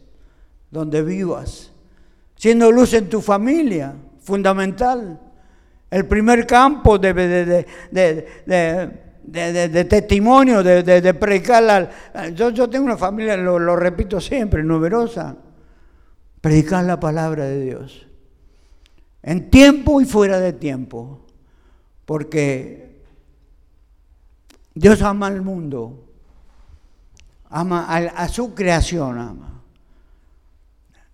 donde 0.70 1.02
vivas. 1.02 1.72
Siendo 2.36 2.70
luz 2.70 2.94
en 2.94 3.08
tu 3.08 3.20
familia, 3.20 3.92
fundamental. 4.20 5.18
El 5.90 6.06
primer 6.06 6.46
campo 6.46 6.96
de, 6.96 7.12
de 9.24 9.84
testimonio, 9.88 10.62
de, 10.62 11.14
predicar. 11.14 11.90
yo, 12.34 12.70
tengo 12.70 12.84
una 12.84 12.96
familia, 12.96 13.36
lo, 13.36 13.74
repito 13.74 14.20
siempre, 14.20 14.62
numerosa. 14.62 15.38
Predicar 16.44 16.84
la 16.84 17.00
palabra 17.00 17.46
de 17.46 17.58
Dios. 17.58 18.06
En 19.22 19.48
tiempo 19.48 20.02
y 20.02 20.04
fuera 20.04 20.38
de 20.38 20.52
tiempo. 20.52 21.24
Porque 22.04 23.00
Dios 24.74 25.00
ama 25.00 25.28
al 25.28 25.40
mundo. 25.40 26.04
Ama 27.48 27.86
a, 27.88 28.28
su 28.28 28.52
creación, 28.52 29.18
ama. 29.18 29.62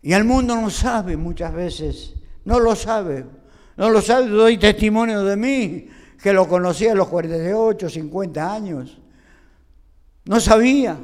Y 0.02 0.14
al 0.14 0.24
mundo 0.24 0.56
no 0.56 0.68
sabe 0.68 1.16
muchas 1.16 1.54
veces. 1.54 2.14
No 2.44 2.58
lo 2.58 2.74
sabe. 2.74 3.24
No 3.76 3.88
lo 3.88 4.02
sabe, 4.02 4.26
doy 4.26 4.58
testimonio 4.58 5.22
de 5.22 5.36
mí 5.36 5.88
que 6.20 6.32
lo 6.32 6.48
conocía 6.48 6.90
a 6.90 6.96
los 6.96 7.06
48, 7.06 7.88
50 7.88 8.52
años. 8.52 8.98
No 10.24 10.40
sabía, 10.40 10.98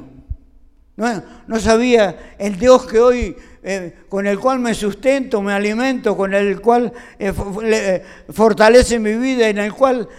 no, 0.97 1.59
sabía 1.59 2.33
el 2.39 2.57
Dios 2.57 2.87
que 2.87 2.99
hoy, 2.99 3.35
eh, 3.61 4.05
con 4.09 4.25
el 4.25 4.39
cual 4.39 4.57
me 4.57 4.73
sustento, 4.73 5.43
me 5.43 5.53
alimento, 5.53 6.17
con 6.17 6.33
el 6.33 6.59
cual 6.59 6.91
eh, 7.19 7.31
eh, 7.63 8.03
fortalece 8.29 8.97
mi 8.97 9.13
vida, 9.13 9.47
en 9.47 9.59
el 9.59 9.73
cual 9.73 10.09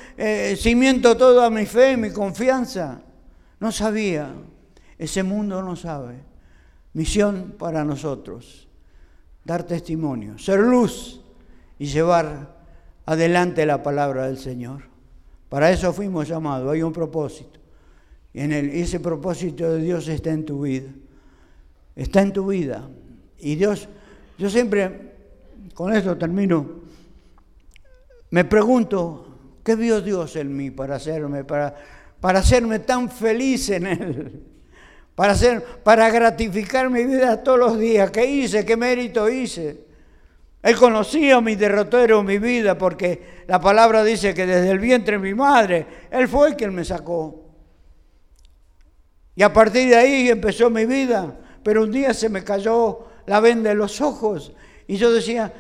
cimiento 0.57 1.17
toda 1.17 1.51
mi 1.51 1.67
fe, 1.67 1.97
mi 1.97 2.11
confianza. 2.13 3.03
No 3.59 3.73
sabía, 3.73 4.33
ese 4.97 5.25
mundo 5.25 5.63
no 5.63 5.75
sabe. 5.75 6.15
Misión 6.93 7.57
para 7.59 7.85
nosotros, 7.85 8.69
dar 9.45 9.65
testimonio, 9.65 10.39
ser 10.39 10.61
luz 10.61 11.21
y 11.77 11.87
llevar 11.87 12.57
adelante 13.05 13.67
la 13.67 13.83
palabra 13.83 14.27
del 14.27 14.39
Señor. 14.39 14.85
Para 15.49 15.73
eso 15.73 15.93
fuimos 15.93 16.29
llamados, 16.29 16.73
hay 16.73 16.83
un 16.83 16.93
propósito. 16.93 17.58
En 18.35 18.53
ese 18.53 19.01
propósito 19.01 19.73
de 19.73 19.83
Dios 19.83 20.07
está 20.09 20.31
en 20.31 20.45
tu 20.45 20.63
vida. 20.63 20.91
Está 21.97 22.23
en 22.23 22.33
tu 22.33 22.47
vida. 22.47 22.89
Y 23.39 23.55
Dios, 23.57 23.89
yo 24.39 24.51
siempre, 24.51 25.15
con 25.75 25.93
esto 25.93 26.17
termino, 26.17 26.83
me 28.31 28.45
pregunto, 28.45 29.39
¿qué 29.65 29.75
vio 29.75 30.01
Dios 30.01 30.37
en 30.37 30.55
mí 30.57 30.71
para 30.71 30.97
hacerme, 30.97 31.45
para, 31.45 31.75
para 32.21 32.41
hacerme 32.41 32.81
tan 32.81 33.11
feliz 33.11 33.71
en 33.71 33.87
Él? 33.87 34.43
Para, 35.19 35.33
hacer, 35.33 35.65
para 35.83 36.09
gratificar 36.11 36.89
mi 36.91 37.03
vida 37.03 37.43
todos 37.43 37.59
los 37.59 37.77
días. 37.77 38.09
¿Qué 38.13 38.25
hice? 38.25 38.65
¿Qué 38.65 38.77
mérito 38.77 39.29
hice? 39.29 39.89
Él 40.63 40.77
conocía 40.77 41.41
mi 41.41 41.57
derrotero, 41.57 42.23
mi 42.23 42.39
vida, 42.39 42.79
porque 42.79 43.43
la 43.49 43.61
palabra 43.61 44.05
dice 44.05 44.33
que 44.33 44.47
desde 44.47 44.71
el 44.71 44.79
vientre 44.79 45.17
de 45.17 45.23
mi 45.23 45.35
madre, 45.35 45.87
Él 46.13 46.29
fue 46.29 46.55
quien 46.55 46.73
me 46.73 46.85
sacó. 46.85 47.48
Y 49.39 49.43
a 49.45 49.53
partir 49.53 49.91
de 49.91 49.95
ahí 49.95 50.29
empezó 50.29 50.69
mi 50.69 50.85
vida. 50.85 51.33
Pero 51.63 51.85
un 51.85 51.93
día 51.93 52.13
se 52.13 52.29
me 52.29 52.43
cayó 52.43 53.07
la 53.25 53.39
venda 53.39 53.69
de 53.69 53.77
los 53.77 54.01
ojos 54.01 54.51
y 54.89 54.97
yo 54.97 55.13
decía, 55.13 55.53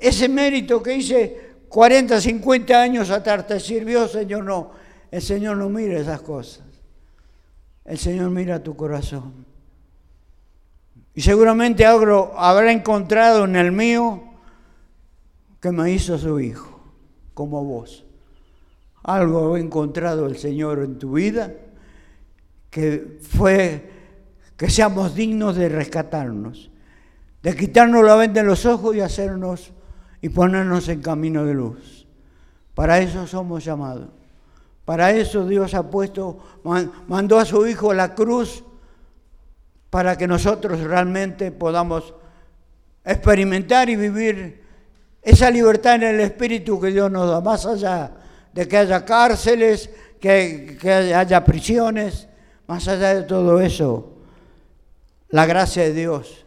ese 0.00 0.30
mérito 0.30 0.82
que 0.82 0.94
hice 0.94 1.56
40, 1.68 2.22
50 2.22 2.80
años 2.80 3.10
atrás 3.10 3.46
te 3.46 3.60
sirvió, 3.60 4.08
Señor, 4.08 4.44
no. 4.44 4.70
El 5.10 5.20
Señor 5.20 5.58
no 5.58 5.68
mira 5.68 5.98
esas 5.98 6.22
cosas. 6.22 6.64
El 7.84 7.98
Señor 7.98 8.30
mira 8.30 8.62
tu 8.62 8.74
corazón. 8.74 9.44
Y 11.12 11.20
seguramente 11.20 11.84
habrá 11.84 12.72
encontrado 12.72 13.44
en 13.44 13.56
el 13.56 13.72
mío 13.72 14.22
que 15.60 15.70
me 15.70 15.92
hizo 15.92 16.16
su 16.16 16.40
hijo, 16.40 16.80
como 17.34 17.62
vos. 17.62 18.06
Algo 19.02 19.54
ha 19.54 19.60
encontrado 19.60 20.24
el 20.24 20.38
Señor 20.38 20.78
en 20.78 20.98
tu 20.98 21.12
vida 21.12 21.52
que 22.70 23.18
fue 23.22 23.90
que 24.56 24.68
seamos 24.68 25.14
dignos 25.14 25.56
de 25.56 25.68
rescatarnos, 25.68 26.70
de 27.42 27.56
quitarnos 27.56 28.04
la 28.04 28.16
venda 28.16 28.42
de 28.42 28.46
los 28.46 28.66
ojos 28.66 28.96
y 28.96 29.00
hacernos 29.00 29.72
y 30.20 30.28
ponernos 30.28 30.88
en 30.88 31.00
camino 31.00 31.44
de 31.44 31.54
luz. 31.54 32.06
Para 32.74 32.98
eso 32.98 33.26
somos 33.26 33.64
llamados. 33.64 34.08
Para 34.84 35.12
eso 35.12 35.46
Dios 35.46 35.74
ha 35.74 35.88
puesto, 35.88 36.38
mandó 37.06 37.38
a 37.38 37.44
su 37.44 37.66
Hijo 37.66 37.90
a 37.90 37.94
la 37.94 38.14
cruz 38.14 38.64
para 39.90 40.16
que 40.16 40.26
nosotros 40.26 40.80
realmente 40.80 41.52
podamos 41.52 42.14
experimentar 43.04 43.88
y 43.90 43.96
vivir 43.96 44.62
esa 45.22 45.50
libertad 45.50 45.96
en 45.96 46.04
el 46.04 46.20
Espíritu 46.20 46.80
que 46.80 46.88
Dios 46.88 47.10
nos 47.10 47.28
da, 47.30 47.40
más 47.40 47.66
allá 47.66 48.12
de 48.52 48.66
que 48.66 48.76
haya 48.76 49.04
cárceles, 49.04 49.90
que, 50.20 50.78
que 50.80 50.92
haya 50.92 51.44
prisiones, 51.44 52.28
más 52.68 52.86
allá 52.86 53.14
de 53.14 53.22
todo 53.22 53.60
eso, 53.60 54.12
la 55.30 55.46
gracia 55.46 55.84
de 55.84 55.94
Dios 55.94 56.44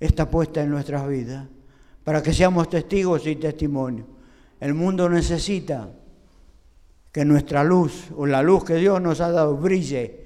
está 0.00 0.28
puesta 0.28 0.62
en 0.62 0.70
nuestras 0.70 1.06
vidas 1.06 1.46
para 2.02 2.22
que 2.22 2.32
seamos 2.32 2.70
testigos 2.70 3.26
y 3.26 3.36
testimonios. 3.36 4.06
El 4.58 4.72
mundo 4.72 5.08
necesita 5.08 5.88
que 7.12 7.24
nuestra 7.26 7.62
luz 7.62 8.06
o 8.16 8.24
la 8.26 8.42
luz 8.42 8.64
que 8.64 8.76
Dios 8.76 9.02
nos 9.02 9.20
ha 9.20 9.30
dado 9.30 9.56
brille, 9.56 10.24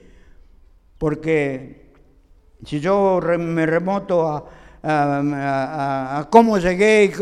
porque 0.98 1.92
si 2.64 2.78
yo 2.78 3.20
me 3.38 3.66
remoto 3.66 4.28
a, 4.82 6.28
cómo 6.30 6.58
llegué, 6.58 7.04
y 7.06 7.12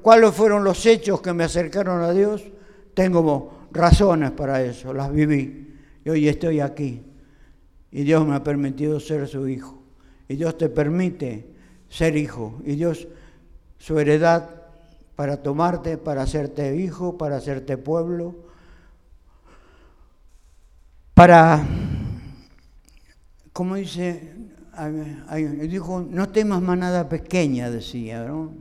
cuáles 0.00 0.32
fueron 0.32 0.64
los 0.64 0.86
hechos 0.86 1.20
que 1.20 1.34
me 1.34 1.44
acercaron 1.44 2.02
a 2.02 2.12
Dios, 2.12 2.44
tengo 2.94 3.68
razones 3.72 4.30
para 4.30 4.62
eso, 4.62 4.94
las 4.94 5.12
viví. 5.12 5.76
Y 6.04 6.08
hoy 6.08 6.28
estoy 6.28 6.60
aquí. 6.60 7.07
Y 7.90 8.02
Dios 8.02 8.26
me 8.26 8.34
ha 8.34 8.42
permitido 8.42 9.00
ser 9.00 9.26
su 9.28 9.48
hijo. 9.48 9.82
Y 10.28 10.36
Dios 10.36 10.58
te 10.58 10.68
permite 10.68 11.46
ser 11.88 12.16
hijo. 12.16 12.60
Y 12.64 12.76
Dios, 12.76 13.08
su 13.78 13.98
heredad 13.98 14.58
para 15.18 15.42
tomarte, 15.42 15.98
para 15.98 16.22
hacerte 16.22 16.76
hijo, 16.76 17.18
para 17.18 17.38
hacerte 17.38 17.76
pueblo, 17.76 18.36
para, 21.12 21.66
como 23.52 23.74
dice, 23.74 24.32
dijo, 25.62 26.06
no 26.08 26.28
temas 26.28 26.62
manada 26.62 27.08
pequeña, 27.08 27.68
decía, 27.68 28.24
¿no? 28.26 28.54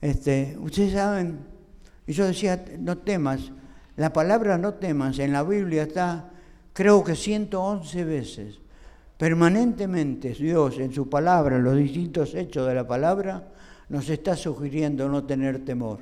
Este, 0.00 0.56
ustedes 0.58 0.94
saben, 0.94 1.38
y 2.08 2.12
yo 2.12 2.26
decía, 2.26 2.64
no 2.80 2.98
temas, 2.98 3.52
la 3.94 4.12
palabra 4.12 4.58
no 4.58 4.74
temas 4.74 5.20
en 5.20 5.32
la 5.32 5.44
Biblia 5.44 5.84
está, 5.84 6.32
creo 6.78 7.02
que 7.02 7.16
111 7.16 8.04
veces. 8.04 8.60
Permanentemente 9.16 10.32
Dios 10.32 10.78
en 10.78 10.92
su 10.92 11.10
palabra, 11.10 11.56
en 11.56 11.64
los 11.64 11.74
distintos 11.74 12.36
hechos 12.36 12.68
de 12.68 12.74
la 12.76 12.86
palabra, 12.86 13.48
nos 13.88 14.08
está 14.08 14.36
sugiriendo 14.36 15.08
no 15.08 15.24
tener 15.24 15.64
temor, 15.64 15.98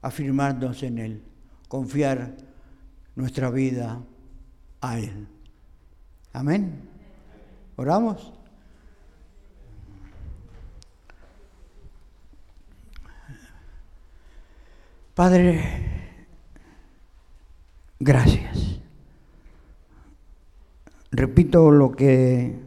afirmarnos 0.00 0.82
en 0.82 0.98
Él, 0.98 1.22
confiar 1.68 2.34
nuestra 3.14 3.50
vida 3.50 4.02
a 4.80 4.98
Él. 4.98 5.28
Amén. 6.32 6.80
¿Oramos? 7.76 8.32
Padre, 15.14 16.16
gracias. 18.00 18.82
Repito 21.12 21.70
lo 21.70 21.92
que 21.92 22.58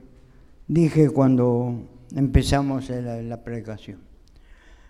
dije 0.67 1.09
cuando 1.09 1.89
empezamos 2.15 2.89
la, 2.89 3.21
la 3.21 3.43
predicación. 3.43 3.99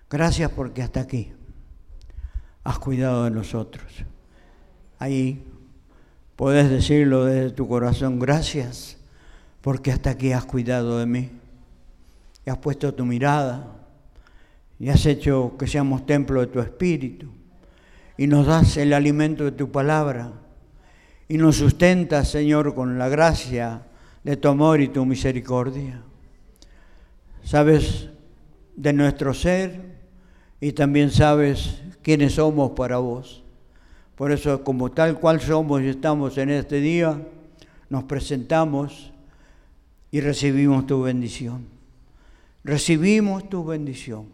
Gracias 0.09 0.51
porque 0.51 0.83
hasta 0.83 1.01
aquí 1.01 1.31
has 2.63 2.77
cuidado 2.77 3.23
de 3.23 3.31
nosotros. 3.31 4.05
Ahí 4.99 5.43
Puedes 6.35 6.69
decirlo 6.69 7.25
desde 7.25 7.51
tu 7.51 7.67
corazón, 7.67 8.19
gracias, 8.19 8.97
porque 9.61 9.91
hasta 9.91 10.09
aquí 10.09 10.33
has 10.33 10.43
cuidado 10.43 10.99
de 10.99 11.05
mí. 11.05 11.31
Y 12.45 12.49
has 12.49 12.57
puesto 12.57 12.93
tu 12.93 13.05
mirada 13.05 13.71
y 14.77 14.89
has 14.89 15.05
hecho 15.05 15.55
que 15.57 15.65
seamos 15.65 16.05
templo 16.05 16.41
de 16.41 16.47
tu 16.47 16.59
espíritu. 16.59 17.29
Y 18.17 18.27
nos 18.27 18.45
das 18.45 18.75
el 18.75 18.91
alimento 18.93 19.45
de 19.45 19.53
tu 19.53 19.71
palabra. 19.71 20.33
Y 21.27 21.37
nos 21.37 21.57
sustentas, 21.57 22.29
Señor, 22.29 22.75
con 22.75 22.99
la 22.99 23.09
gracia 23.09 23.81
de 24.23 24.37
tu 24.37 24.47
amor 24.47 24.81
y 24.81 24.89
tu 24.89 25.05
misericordia. 25.05 26.01
Sabes 27.43 28.09
de 28.75 28.93
nuestro 28.93 29.33
ser 29.33 29.95
y 30.59 30.71
también 30.71 31.11
sabes 31.11 31.81
quiénes 32.01 32.33
somos 32.33 32.71
para 32.71 32.97
vos. 32.97 33.43
Por 34.15 34.31
eso, 34.31 34.63
como 34.63 34.91
tal 34.91 35.19
cual 35.19 35.41
somos 35.41 35.81
y 35.81 35.89
estamos 35.89 36.37
en 36.37 36.49
este 36.49 36.79
día, 36.79 37.19
nos 37.89 38.03
presentamos 38.05 39.11
y 40.11 40.21
recibimos 40.21 40.87
tu 40.87 41.01
bendición. 41.01 41.65
Recibimos 42.63 43.49
tu 43.49 43.65
bendición. 43.65 44.27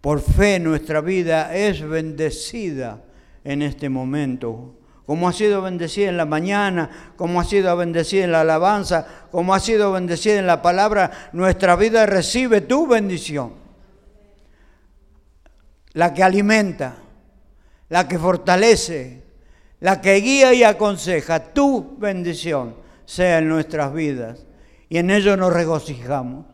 Por 0.00 0.20
fe 0.20 0.58
nuestra 0.58 1.00
vida 1.00 1.54
es 1.54 1.86
bendecida 1.86 3.04
en 3.44 3.62
este 3.62 3.88
momento. 3.88 4.79
Como 5.06 5.28
ha 5.28 5.32
sido 5.32 5.62
bendecida 5.62 6.08
en 6.08 6.16
la 6.16 6.26
mañana, 6.26 7.12
como 7.16 7.40
ha 7.40 7.44
sido 7.44 7.76
bendecida 7.76 8.24
en 8.24 8.32
la 8.32 8.42
alabanza, 8.42 9.06
como 9.30 9.54
ha 9.54 9.60
sido 9.60 9.92
bendecida 9.92 10.38
en 10.38 10.46
la 10.46 10.62
palabra, 10.62 11.10
nuestra 11.32 11.74
vida 11.76 12.06
recibe 12.06 12.60
tu 12.60 12.86
bendición. 12.86 13.54
La 15.92 16.14
que 16.14 16.22
alimenta, 16.22 16.96
la 17.88 18.06
que 18.06 18.18
fortalece, 18.18 19.24
la 19.80 20.00
que 20.00 20.14
guía 20.16 20.54
y 20.54 20.62
aconseja. 20.62 21.52
Tu 21.52 21.96
bendición 21.98 22.76
sea 23.04 23.38
en 23.38 23.48
nuestras 23.48 23.92
vidas 23.92 24.46
y 24.88 24.98
en 24.98 25.10
ello 25.10 25.36
nos 25.36 25.52
regocijamos. 25.52 26.46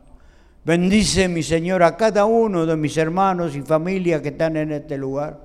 Bendice, 0.65 1.29
mi 1.29 1.43
Señor, 1.43 1.83
a 1.83 1.97
cada 1.97 2.25
uno 2.25 2.67
de 2.67 2.77
mis 2.77 2.97
hermanos 2.97 3.55
y 3.55 3.63
familia 3.63 4.21
que 4.21 4.31
están 4.31 4.57
en 4.57 4.73
este 4.73 4.97
lugar. 4.97 5.41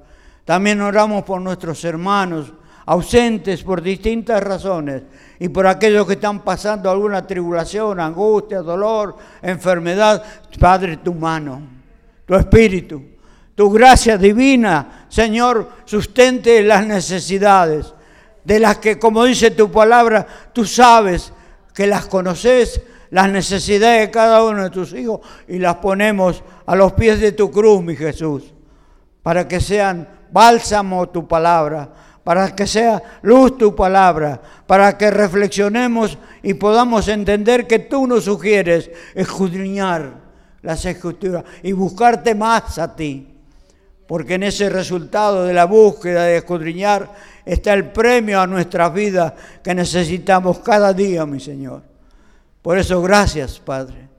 También 0.45 0.81
oramos 0.81 1.23
por 1.23 1.39
nuestros 1.41 1.83
hermanos 1.85 2.53
ausentes 2.85 3.63
por 3.63 3.81
distintas 3.81 4.41
razones 4.43 5.03
y 5.39 5.49
por 5.49 5.67
aquellos 5.67 6.05
que 6.07 6.13
están 6.13 6.41
pasando 6.41 6.89
alguna 6.89 7.25
tribulación, 7.25 7.99
angustia, 7.99 8.61
dolor, 8.61 9.15
enfermedad. 9.41 10.23
Padre, 10.59 10.97
tu 10.97 11.13
mano, 11.13 11.61
tu 12.25 12.35
espíritu 12.35 13.11
tu 13.55 13.69
gracia 13.69 14.17
divina, 14.17 15.05
Señor, 15.07 15.69
sustente 15.85 16.63
las 16.63 16.85
necesidades 16.85 17.93
de 18.43 18.59
las 18.59 18.77
que, 18.77 18.97
como 18.97 19.23
dice 19.25 19.51
tu 19.51 19.71
palabra, 19.71 20.25
tú 20.51 20.65
sabes 20.65 21.31
que 21.73 21.85
las 21.85 22.07
conoces, 22.07 22.81
las 23.11 23.29
necesidades 23.29 24.07
de 24.07 24.11
cada 24.11 24.43
uno 24.43 24.63
de 24.63 24.69
tus 24.69 24.93
hijos, 24.93 25.19
y 25.47 25.59
las 25.59 25.75
ponemos 25.75 26.43
a 26.65 26.75
los 26.75 26.93
pies 26.93 27.19
de 27.19 27.33
tu 27.33 27.51
cruz, 27.51 27.83
mi 27.83 27.95
Jesús, 27.95 28.53
para 29.21 29.47
que 29.47 29.59
sean 29.59 30.07
bálsamo 30.31 31.09
tu 31.09 31.27
palabra, 31.27 31.89
para 32.23 32.55
que 32.55 32.67
sea 32.67 33.01
luz 33.21 33.57
tu 33.57 33.75
palabra, 33.75 34.41
para 34.67 34.97
que 34.97 35.09
reflexionemos 35.09 36.17
y 36.43 36.53
podamos 36.53 37.07
entender 37.07 37.67
que 37.67 37.79
tú 37.79 38.07
nos 38.07 38.25
sugieres 38.25 38.91
escudriñar 39.15 40.21
las 40.61 40.85
escrituras 40.85 41.43
y 41.63 41.71
buscarte 41.71 42.35
más 42.35 42.77
a 42.77 42.95
ti 42.95 43.31
porque 44.11 44.33
en 44.33 44.43
ese 44.43 44.69
resultado 44.69 45.45
de 45.45 45.53
la 45.53 45.63
búsqueda, 45.63 46.25
de 46.25 46.35
escudriñar, 46.35 47.15
está 47.45 47.71
el 47.71 47.93
premio 47.93 48.41
a 48.41 48.45
nuestras 48.45 48.93
vidas 48.93 49.31
que 49.63 49.73
necesitamos 49.73 50.59
cada 50.59 50.91
día, 50.91 51.25
mi 51.25 51.39
Señor. 51.39 51.81
Por 52.61 52.77
eso, 52.77 53.01
gracias, 53.01 53.57
Padre. 53.57 54.09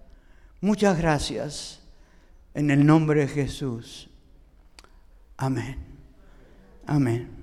Muchas 0.62 0.96
gracias. 0.96 1.82
En 2.54 2.70
el 2.70 2.86
nombre 2.86 3.20
de 3.20 3.28
Jesús. 3.28 4.08
Amén. 5.36 5.76
Amén. 6.86 7.41